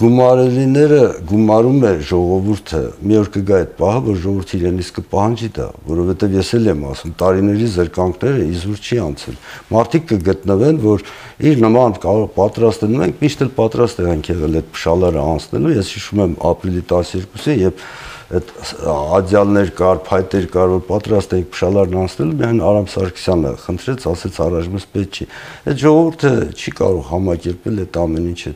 գումարելիները 0.01 0.99
գումարում 1.31 1.87
է 1.89 1.93
ժողովուրդը 2.11 2.81
մի 3.09 3.17
օր 3.23 3.31
կգա 3.37 3.61
այդ 3.63 3.73
պահը 3.79 4.03
որ 4.09 4.19
ժողովուրդը 4.25 4.59
իրենից 4.59 4.91
կպահանջի 4.99 5.51
դա 5.57 5.69
որովհետև 5.89 6.37
ես 6.37 6.53
էլ 6.59 6.69
եմ 6.75 6.85
ասում 6.93 7.17
տարիների 7.23 7.71
զրկանքները 7.79 8.45
իզուր 8.53 8.85
չի 8.85 9.01
անցել 9.07 9.41
մարդիկ 9.73 10.07
կգտնվեն 10.13 10.83
որ 10.85 11.07
իր 11.53 11.65
նման 11.65 11.99
կարող 12.05 12.31
պատրաստ 12.37 12.87
են 12.89 12.97
մենք 13.01 13.23
միշտ 13.25 13.47
էլ 13.47 13.53
պատրաստ 13.63 14.07
ենք 14.13 14.33
եղել 14.33 14.61
այդ 14.61 14.73
փշալարը 14.77 15.27
անցնելու 15.33 15.77
ես 15.79 15.95
հիշում 15.97 16.25
եմ 16.27 16.35
ապրիլի 16.53 16.85
12-ը 16.93 17.57
եւ 17.63 17.87
այդ 18.33 18.53
ադյալներ 18.89 19.71
կար, 19.77 19.99
փայտեր 20.07 20.47
կար, 20.53 20.71
որ 20.73 20.83
պատրաստ 20.89 21.35
էիք 21.37 21.51
փշալարն 21.53 21.99
անցնել, 22.03 22.31
միայն 22.39 22.63
Արամ 22.69 22.87
Սարգսյանը 22.93 23.53
խնդրեց, 23.67 24.07
ասեց 24.13 24.39
առաջմս 24.47 24.87
պետք 24.97 25.19
չի։ 25.21 25.27
Այդ 25.69 25.83
ժողովուրդը 25.83 26.33
չի 26.57 26.75
կարող 26.81 27.05
համակերպել 27.13 27.83
այդ 27.83 28.01
ամեն 28.03 28.31
ինչը։ 28.33 28.53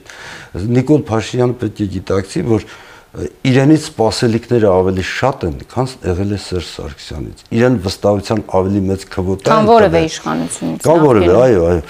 Նիկոլ 0.76 1.06
Փաշինյանը 1.12 1.58
պետք 1.60 1.84
է 1.84 1.88
գիտակցի, 1.96 2.44
որ 2.56 2.68
իրենից 3.16 3.84
սпасելիքները 3.86 4.68
ավելի 4.76 5.04
շատ 5.08 5.44
են, 5.46 5.54
քան 5.72 5.86
եղել 6.04 6.32
է 6.36 6.40
Սերժ 6.46 6.66
Սարգսյանից։ 6.68 7.44
Իրեն 7.56 7.78
վստահության 7.86 8.42
ավելի 8.58 8.82
մեծ 8.90 9.06
քվոտա 9.14 9.46
է։ 9.46 9.52
Կամ 9.54 9.70
որևէ 9.70 10.02
իշխանությունից։ 10.04 10.84
Կամ 10.84 11.00
որևէ, 11.06 11.32
այո, 11.46 11.62
այո։ 11.70 11.80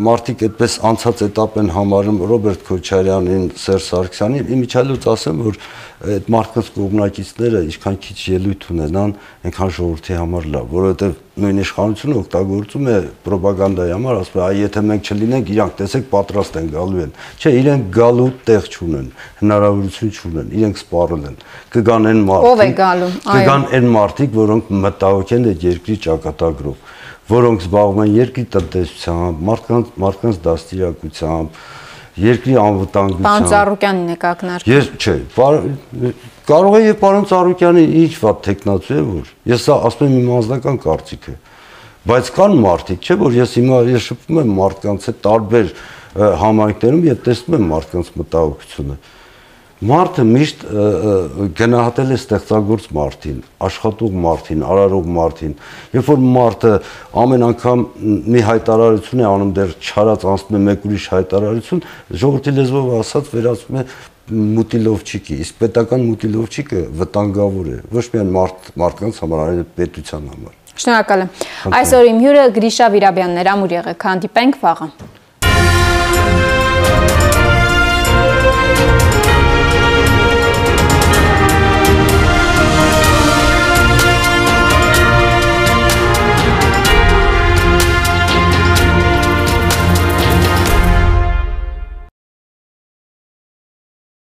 մարդիկ 0.07 0.45
այդպես 0.47 0.77
անցած 0.91 1.23
этап 1.27 1.57
են 1.61 1.73
համարում 1.75 2.21
Ռոբերտ 2.31 2.63
Քոչարյանին, 2.67 3.45
Սերժ 3.61 3.87
Սարգսյանին, 3.91 4.49
իմիջիալուց 4.57 5.07
ասեմ, 5.13 5.43
որ 5.47 5.59
այդ 5.97 6.27
մարդկանց 6.29 6.67
կողմնակիցները 6.75 7.59
ինչքան 7.67 7.95
քիչ 8.05 8.17
ելույթ 8.37 8.65
ունենան, 8.69 9.13
այնքան 9.49 9.71
ժողովրդի 9.77 10.17
համար 10.17 10.49
լավ, 10.53 10.67
որովհետև 10.77 11.15
նույն 11.41 11.61
իշխանությունը 11.63 12.17
օգտագործում 12.21 12.87
է 12.87 12.97
ռոպագանդայի 13.33 13.93
համար, 13.95 14.19
ասում 14.21 14.37
է, 14.37 14.43
այ 14.45 14.61
եթե 14.61 14.83
մենք 14.87 15.09
չլինենք, 15.09 15.49
իրանք 15.57 15.73
տեսեք 15.81 16.05
պատրաստ 16.13 16.59
են 16.61 16.69
գալու 16.73 17.01
են։ 17.07 17.11
Չէ, 17.37 17.53
իրենք 17.57 17.89
գալու 17.97 18.29
տեղ 18.47 18.69
չունեն, 18.77 19.09
հնարավորություն 19.41 20.13
չունեն, 20.17 20.51
իրենք 20.57 20.81
սպառել 20.81 21.27
են։ 21.31 21.39
Կգան 21.77 22.09
այն 22.13 22.21
մարդիկ, 22.27 22.51
ով 22.51 22.61
է 22.61 22.69
գալու, 22.77 23.11
այո։ 23.17 23.37
Կգան 23.37 23.67
այն 23.77 23.89
մարդիկ, 23.97 24.37
որոնք 24.37 24.71
մտահոգ 24.85 25.33
են 25.37 25.49
այդ 25.53 25.67
երկրի 25.67 25.99
ճակատագրով 26.07 26.85
որոնք 27.30 27.62
զբաղվում 27.62 28.00
են 28.02 28.16
երկրի 28.16 28.44
տնտեսությամբ, 28.56 29.42
մարդկանց 29.48 29.92
մարդկանց 30.02 30.40
դաստիարակությամբ, 30.46 31.60
երկրի 32.22 32.56
անվտանգությամբ։ 32.62 33.26
Պարոն 33.28 33.48
Ծառուկյանին 33.52 34.10
եք 34.12 34.26
ակնարկում։ 34.32 34.72
Ես 34.72 34.90
չէ, 34.98 35.14
կարող 36.50 36.76
է 36.76 36.82
եւ 36.82 36.98
պարոն 37.02 37.28
Ծառուկյանի 37.30 37.84
ինչ 38.02 38.12
վատ 38.22 38.42
տեխնացու 38.48 38.98
է 38.98 39.04
որ։ 39.12 39.32
Ես 39.52 39.64
սա 39.68 39.78
ասում 39.88 40.12
եմ 40.12 40.18
իմ 40.18 40.30
անձնական 40.36 40.78
կարծիքը։ 40.82 41.34
Բայց 42.02 42.30
կան 42.36 42.54
մարդիկ, 42.66 43.06
չէ՞ 43.06 43.16
որ 43.22 43.34
ես 43.38 43.56
հիմա 43.62 43.80
ես 43.92 44.06
շփվում 44.10 44.38
եմ 44.42 44.54
մարդկանց 44.58 45.04
հետ 45.08 45.18
տարբեր 45.22 45.68
համայնքներում 46.42 47.04
եւ 47.06 47.20
տեսնում 47.28 47.56
եմ 47.56 47.68
մարդկանց 47.72 48.08
մտահոգությունը 48.18 48.96
Մարդը 49.82 50.22
միշտ 50.28 50.60
գնահատել 51.58 52.12
է 52.14 52.16
ստեղծագործ 52.20 52.84
մարդին, 52.94 53.38
աշխատող 53.66 54.12
մարդին, 54.22 54.60
արարող 54.62 55.08
մարդին։ 55.16 55.54
Երբ 55.96 56.10
որ 56.12 56.20
մարդը 56.36 56.72
ամեն 57.22 57.44
անգամ 57.48 57.82
մի 58.30 58.44
հայտարարություն 58.46 59.22
է 59.24 59.26
անում, 59.32 59.50
դեռ 59.58 59.72
չարած 59.82 60.26
անցնում 60.32 60.58
է 60.58 60.62
մեկ 60.68 60.86
ուրիշ 60.86 61.06
հայտարարություն, 61.16 61.82
ժողովրդի 62.22 62.54
լեզվով 62.62 62.92
ասած 63.00 63.32
վերածվում 63.32 63.80
է 63.82 63.86
մուտիլովչիկի, 64.32 65.38
իսկ 65.42 65.58
պետական 65.64 66.04
մուտիլովչիկը 66.12 66.82
վտանգավոր 67.00 67.72
է, 67.72 67.80
ոչ 67.90 68.04
միայն 68.12 68.30
մարդ 68.36 68.68
մարդկանց 68.82 69.18
համար, 69.24 69.42
այլ 69.48 69.64
պետության 69.82 70.28
համար։ 70.30 70.60
Շնորհակալ 70.82 71.24
եմ։ 71.26 71.32
Այսօր 71.80 72.06
իմ 72.12 72.22
հյուրը 72.22 72.46
Գրիշա 72.54 72.88
Վիրաբյանն 72.94 73.42
էր, 73.42 73.50
ամուր 73.56 73.74
եղեք, 73.82 74.06
հանդիպենք 74.08 74.62
վաղը։ 74.62 74.88